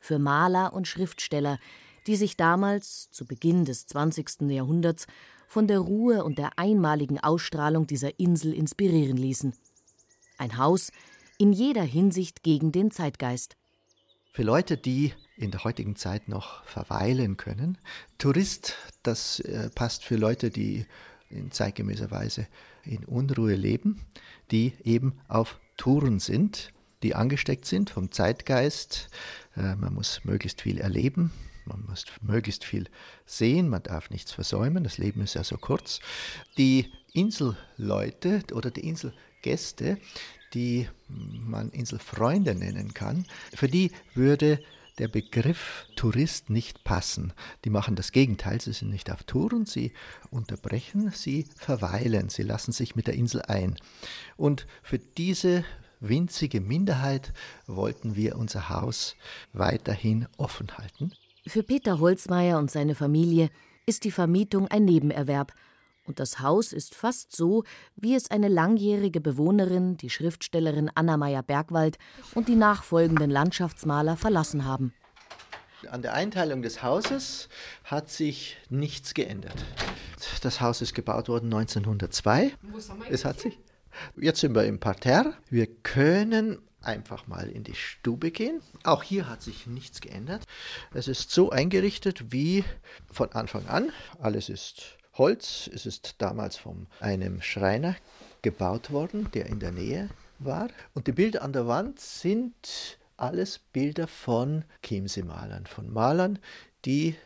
Für 0.00 0.18
Maler 0.18 0.72
und 0.72 0.86
Schriftsteller, 0.86 1.58
die 2.06 2.16
sich 2.16 2.36
damals, 2.36 3.10
zu 3.10 3.26
Beginn 3.26 3.64
des 3.64 3.86
20. 3.86 4.42
Jahrhunderts, 4.48 5.06
von 5.48 5.66
der 5.66 5.78
Ruhe 5.78 6.24
und 6.24 6.38
der 6.38 6.58
einmaligen 6.58 7.18
Ausstrahlung 7.18 7.86
dieser 7.86 8.18
Insel 8.20 8.52
inspirieren 8.52 9.16
ließen. 9.16 9.54
Ein 10.36 10.58
Haus 10.58 10.92
in 11.38 11.52
jeder 11.52 11.82
Hinsicht 11.82 12.42
gegen 12.42 12.70
den 12.70 12.90
Zeitgeist. 12.90 13.56
Für 14.32 14.42
Leute, 14.42 14.76
die 14.76 15.12
in 15.36 15.50
der 15.50 15.64
heutigen 15.64 15.96
Zeit 15.96 16.28
noch 16.28 16.64
verweilen 16.64 17.36
können. 17.36 17.78
Tourist, 18.18 18.74
das 19.02 19.40
äh, 19.40 19.70
passt 19.70 20.04
für 20.04 20.16
Leute, 20.16 20.50
die 20.50 20.86
in 21.30 21.50
zeitgemäßer 21.50 22.10
Weise 22.10 22.46
in 22.84 23.04
Unruhe 23.04 23.54
leben, 23.54 24.00
die 24.50 24.72
eben 24.82 25.20
auf 25.28 25.58
Touren 25.76 26.18
sind, 26.18 26.72
die 27.02 27.14
angesteckt 27.14 27.66
sind 27.66 27.90
vom 27.90 28.10
Zeitgeist. 28.10 29.08
Äh, 29.58 29.74
man 29.76 29.94
muss 29.94 30.24
möglichst 30.24 30.62
viel 30.62 30.78
erleben, 30.78 31.32
man 31.66 31.84
muss 31.86 32.06
möglichst 32.22 32.64
viel 32.64 32.86
sehen, 33.26 33.68
man 33.68 33.82
darf 33.82 34.10
nichts 34.10 34.32
versäumen, 34.32 34.84
das 34.84 34.98
Leben 34.98 35.20
ist 35.20 35.34
ja 35.34 35.44
so 35.44 35.56
kurz. 35.56 36.00
Die 36.56 36.92
Inselleute 37.12 38.42
oder 38.52 38.70
die 38.70 38.88
Inselgäste, 38.88 39.98
die 40.54 40.88
man 41.08 41.70
Inselfreunde 41.70 42.54
nennen 42.54 42.94
kann, 42.94 43.26
für 43.54 43.68
die 43.68 43.90
würde 44.14 44.60
der 44.98 45.08
Begriff 45.08 45.86
Tourist 45.94 46.50
nicht 46.50 46.82
passen. 46.84 47.32
Die 47.64 47.70
machen 47.70 47.94
das 47.94 48.12
Gegenteil, 48.12 48.60
sie 48.60 48.72
sind 48.72 48.90
nicht 48.90 49.10
auf 49.12 49.22
Touren, 49.24 49.64
sie 49.64 49.92
unterbrechen, 50.30 51.12
sie 51.14 51.46
verweilen, 51.56 52.30
sie 52.30 52.42
lassen 52.42 52.72
sich 52.72 52.96
mit 52.96 53.06
der 53.06 53.14
Insel 53.14 53.42
ein. 53.42 53.76
Und 54.36 54.66
für 54.82 54.98
diese 54.98 55.64
winzige 56.00 56.60
Minderheit 56.60 57.32
wollten 57.66 58.16
wir 58.16 58.36
unser 58.36 58.68
Haus 58.68 59.16
weiterhin 59.52 60.26
offen 60.36 60.76
halten. 60.78 61.12
Für 61.46 61.62
Peter 61.62 61.98
Holzmeier 61.98 62.58
und 62.58 62.70
seine 62.70 62.94
Familie 62.94 63.50
ist 63.86 64.04
die 64.04 64.10
Vermietung 64.10 64.68
ein 64.68 64.84
Nebenerwerb. 64.84 65.52
Und 66.04 66.20
das 66.20 66.40
Haus 66.40 66.72
ist 66.72 66.94
fast 66.94 67.36
so, 67.36 67.64
wie 67.96 68.14
es 68.14 68.30
eine 68.30 68.48
langjährige 68.48 69.20
Bewohnerin, 69.20 69.98
die 69.98 70.10
Schriftstellerin 70.10 70.90
Anna 70.94 71.16
Meyer-Bergwald 71.16 71.98
und 72.34 72.48
die 72.48 72.56
nachfolgenden 72.56 73.30
Landschaftsmaler 73.30 74.16
verlassen 74.16 74.64
haben. 74.64 74.94
An 75.90 76.02
der 76.02 76.14
Einteilung 76.14 76.62
des 76.62 76.82
Hauses 76.82 77.48
hat 77.84 78.10
sich 78.10 78.56
nichts 78.68 79.14
geändert. 79.14 79.64
Das 80.42 80.60
Haus 80.60 80.82
ist 80.82 80.94
gebaut 80.94 81.28
worden 81.28 81.52
1902. 81.52 82.52
Es 83.10 83.24
hat 83.24 83.40
sich. 83.40 83.58
Jetzt 84.16 84.40
sind 84.40 84.54
wir 84.54 84.64
im 84.64 84.80
Parterre. 84.80 85.34
Wir 85.50 85.66
können 85.66 86.58
einfach 86.80 87.26
mal 87.26 87.48
in 87.48 87.64
die 87.64 87.74
Stube 87.74 88.30
gehen. 88.30 88.60
Auch 88.84 89.02
hier 89.02 89.28
hat 89.28 89.42
sich 89.42 89.66
nichts 89.66 90.00
geändert. 90.00 90.44
Es 90.94 91.08
ist 91.08 91.30
so 91.30 91.50
eingerichtet 91.50 92.32
wie 92.32 92.64
von 93.10 93.32
Anfang 93.32 93.66
an. 93.66 93.90
Alles 94.20 94.48
ist 94.48 94.96
Holz. 95.14 95.68
Es 95.72 95.86
ist 95.86 96.16
damals 96.18 96.56
von 96.56 96.86
einem 97.00 97.42
Schreiner 97.42 97.96
gebaut 98.42 98.90
worden, 98.90 99.28
der 99.34 99.46
in 99.46 99.58
der 99.58 99.72
Nähe 99.72 100.08
war. 100.38 100.68
Und 100.94 101.06
die 101.06 101.12
Bilder 101.12 101.42
an 101.42 101.52
der 101.52 101.66
Wand 101.66 102.00
sind 102.00 102.98
alles 103.16 103.58
Bilder 103.58 104.06
von 104.06 104.64
Chiemsee-Malern, 104.84 105.66
von 105.66 105.92
Malern, 105.92 106.38
die 106.84 107.16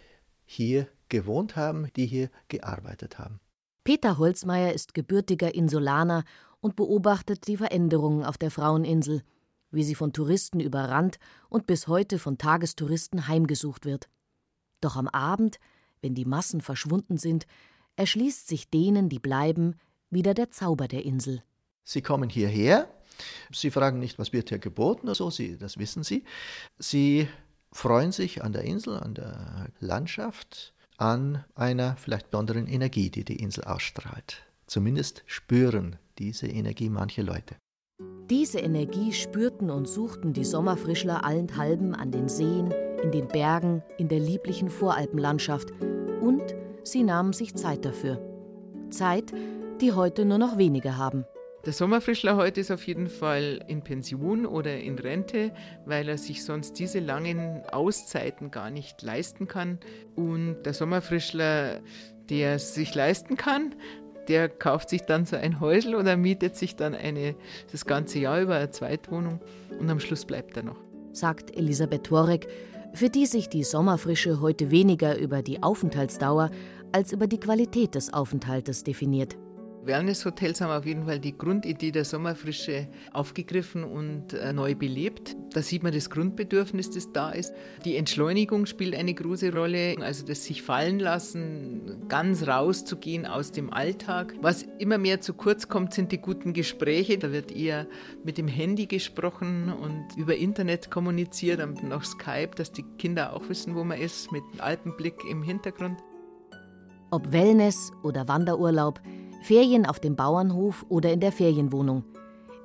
hier 0.44 0.88
gewohnt 1.10 1.56
haben, 1.56 1.92
die 1.96 2.06
hier 2.06 2.30
gearbeitet 2.48 3.18
haben. 3.18 3.40
Peter 3.84 4.16
Holzmeier 4.16 4.72
ist 4.72 4.94
gebürtiger 4.94 5.54
Insulaner 5.54 6.24
und 6.62 6.76
beobachtet 6.76 7.46
die 7.46 7.58
Veränderungen 7.58 8.24
auf 8.24 8.38
der 8.38 8.50
Fraueninsel 8.50 9.22
wie 9.72 9.82
sie 9.82 9.94
von 9.94 10.12
Touristen 10.12 10.60
überrannt 10.60 11.18
und 11.48 11.66
bis 11.66 11.88
heute 11.88 12.18
von 12.18 12.38
Tagestouristen 12.38 13.26
heimgesucht 13.26 13.84
wird. 13.84 14.08
Doch 14.80 14.96
am 14.96 15.08
Abend, 15.08 15.58
wenn 16.02 16.14
die 16.14 16.24
Massen 16.24 16.60
verschwunden 16.60 17.16
sind, 17.16 17.46
erschließt 17.96 18.46
sich 18.46 18.70
denen, 18.70 19.08
die 19.08 19.18
bleiben, 19.18 19.74
wieder 20.10 20.34
der 20.34 20.50
Zauber 20.50 20.88
der 20.88 21.04
Insel. 21.04 21.42
Sie 21.84 22.02
kommen 22.02 22.28
hierher, 22.28 22.88
sie 23.52 23.70
fragen 23.70 23.98
nicht, 23.98 24.18
was 24.18 24.32
wird 24.32 24.50
hier 24.50 24.58
geboten 24.58 25.06
oder 25.06 25.14
so, 25.14 25.30
sie, 25.30 25.56
das 25.56 25.78
wissen 25.78 26.04
sie. 26.04 26.24
Sie 26.78 27.28
freuen 27.72 28.12
sich 28.12 28.44
an 28.44 28.52
der 28.52 28.64
Insel, 28.64 28.98
an 28.98 29.14
der 29.14 29.68
Landschaft, 29.80 30.74
an 30.98 31.44
einer 31.54 31.96
vielleicht 31.96 32.30
besonderen 32.30 32.66
Energie, 32.66 33.10
die 33.10 33.24
die 33.24 33.40
Insel 33.40 33.64
ausstrahlt. 33.64 34.42
Zumindest 34.66 35.22
spüren 35.26 35.98
diese 36.22 36.46
Energie 36.46 36.88
manche 36.88 37.22
Leute. 37.22 37.56
Diese 38.30 38.60
Energie 38.60 39.12
spürten 39.12 39.70
und 39.70 39.88
suchten 39.88 40.32
die 40.32 40.44
Sommerfrischler 40.44 41.24
allenthalben 41.24 41.96
an 41.96 42.12
den 42.12 42.28
Seen, 42.28 42.72
in 43.02 43.10
den 43.10 43.26
Bergen, 43.26 43.82
in 43.98 44.06
der 44.06 44.20
lieblichen 44.20 44.70
Voralpenlandschaft 44.70 45.72
und 46.20 46.54
sie 46.84 47.02
nahmen 47.02 47.32
sich 47.32 47.56
Zeit 47.56 47.84
dafür. 47.84 48.20
Zeit, 48.90 49.32
die 49.80 49.92
heute 49.92 50.24
nur 50.24 50.38
noch 50.38 50.58
wenige 50.58 50.96
haben. 50.96 51.24
Der 51.66 51.72
Sommerfrischler 51.72 52.36
heute 52.36 52.60
ist 52.60 52.70
auf 52.70 52.86
jeden 52.86 53.08
Fall 53.08 53.64
in 53.66 53.82
Pension 53.82 54.46
oder 54.46 54.78
in 54.78 54.98
Rente, 54.98 55.52
weil 55.84 56.08
er 56.08 56.18
sich 56.18 56.44
sonst 56.44 56.78
diese 56.78 57.00
langen 57.00 57.62
Auszeiten 57.70 58.50
gar 58.50 58.70
nicht 58.70 59.02
leisten 59.02 59.46
kann. 59.46 59.78
Und 60.16 60.62
der 60.64 60.74
Sommerfrischler, 60.74 61.80
der 62.30 62.54
es 62.54 62.74
sich 62.74 62.94
leisten 62.94 63.36
kann, 63.36 63.74
der 64.28 64.48
kauft 64.48 64.88
sich 64.88 65.02
dann 65.02 65.26
so 65.26 65.36
ein 65.36 65.60
Häusl 65.60 65.94
oder 65.94 66.16
mietet 66.16 66.56
sich 66.56 66.76
dann 66.76 66.94
eine, 66.94 67.34
das 67.70 67.86
ganze 67.86 68.18
Jahr 68.18 68.40
über 68.40 68.56
eine 68.56 68.70
Zweitwohnung 68.70 69.40
und 69.78 69.90
am 69.90 70.00
Schluss 70.00 70.24
bleibt 70.24 70.56
er 70.56 70.62
noch. 70.62 70.78
Sagt 71.12 71.56
Elisabeth 71.56 72.04
Torek, 72.04 72.48
für 72.94 73.08
die 73.08 73.26
sich 73.26 73.48
die 73.48 73.64
Sommerfrische 73.64 74.40
heute 74.40 74.70
weniger 74.70 75.18
über 75.18 75.42
die 75.42 75.62
Aufenthaltsdauer 75.62 76.50
als 76.92 77.12
über 77.12 77.26
die 77.26 77.40
Qualität 77.40 77.94
des 77.94 78.12
Aufenthaltes 78.12 78.84
definiert. 78.84 79.36
Wellnesshotels 79.84 80.60
haben 80.60 80.70
auf 80.70 80.86
jeden 80.86 81.06
Fall 81.06 81.18
die 81.18 81.36
Grundidee 81.36 81.90
der 81.90 82.04
Sommerfrische 82.04 82.88
aufgegriffen 83.12 83.84
und 83.84 84.32
äh, 84.32 84.52
neu 84.52 84.74
belebt. 84.74 85.36
Da 85.52 85.62
sieht 85.62 85.82
man 85.82 85.92
das 85.92 86.08
Grundbedürfnis, 86.08 86.90
das 86.90 87.12
da 87.12 87.30
ist. 87.30 87.52
Die 87.84 87.96
Entschleunigung 87.96 88.66
spielt 88.66 88.94
eine 88.94 89.12
große 89.12 89.52
Rolle, 89.52 89.96
also 90.00 90.24
das 90.24 90.44
sich 90.44 90.62
fallen 90.62 90.98
lassen, 90.98 92.08
ganz 92.08 92.46
rauszugehen 92.46 93.26
aus 93.26 93.52
dem 93.52 93.72
Alltag. 93.72 94.34
Was 94.40 94.64
immer 94.78 94.98
mehr 94.98 95.20
zu 95.20 95.34
kurz 95.34 95.68
kommt, 95.68 95.94
sind 95.94 96.12
die 96.12 96.18
guten 96.18 96.52
Gespräche. 96.52 97.18
Da 97.18 97.32
wird 97.32 97.50
eher 97.50 97.86
mit 98.24 98.38
dem 98.38 98.48
Handy 98.48 98.86
gesprochen 98.86 99.72
und 99.72 100.06
über 100.16 100.36
Internet 100.36 100.90
kommuniziert 100.90 101.60
und 101.60 101.82
noch 101.82 102.04
Skype, 102.04 102.52
dass 102.56 102.72
die 102.72 102.84
Kinder 102.98 103.34
auch 103.34 103.48
wissen, 103.48 103.74
wo 103.74 103.84
man 103.84 103.98
ist, 103.98 104.30
mit 104.30 104.44
Alpenblick 104.58 105.16
im 105.28 105.42
Hintergrund. 105.42 105.98
Ob 107.10 107.30
Wellness 107.30 107.92
oder 108.02 108.26
Wanderurlaub, 108.26 108.98
Ferien 109.42 109.86
auf 109.86 109.98
dem 109.98 110.14
Bauernhof 110.14 110.86
oder 110.88 111.12
in 111.12 111.20
der 111.20 111.32
Ferienwohnung. 111.32 112.04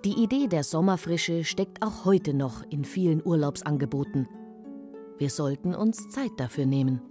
Die 0.06 0.24
Idee 0.24 0.48
der 0.48 0.64
Sommerfrische 0.64 1.44
steckt 1.44 1.82
auch 1.82 2.06
heute 2.06 2.36
noch 2.36 2.64
in 2.70 2.86
vielen 2.86 3.26
Urlaubsangeboten. 3.26 4.28
Wir 5.18 5.32
sollten 5.32 5.74
uns 5.74 6.08
Zeit 6.10 6.32
dafür 6.38 6.68
nehmen. 6.68 7.02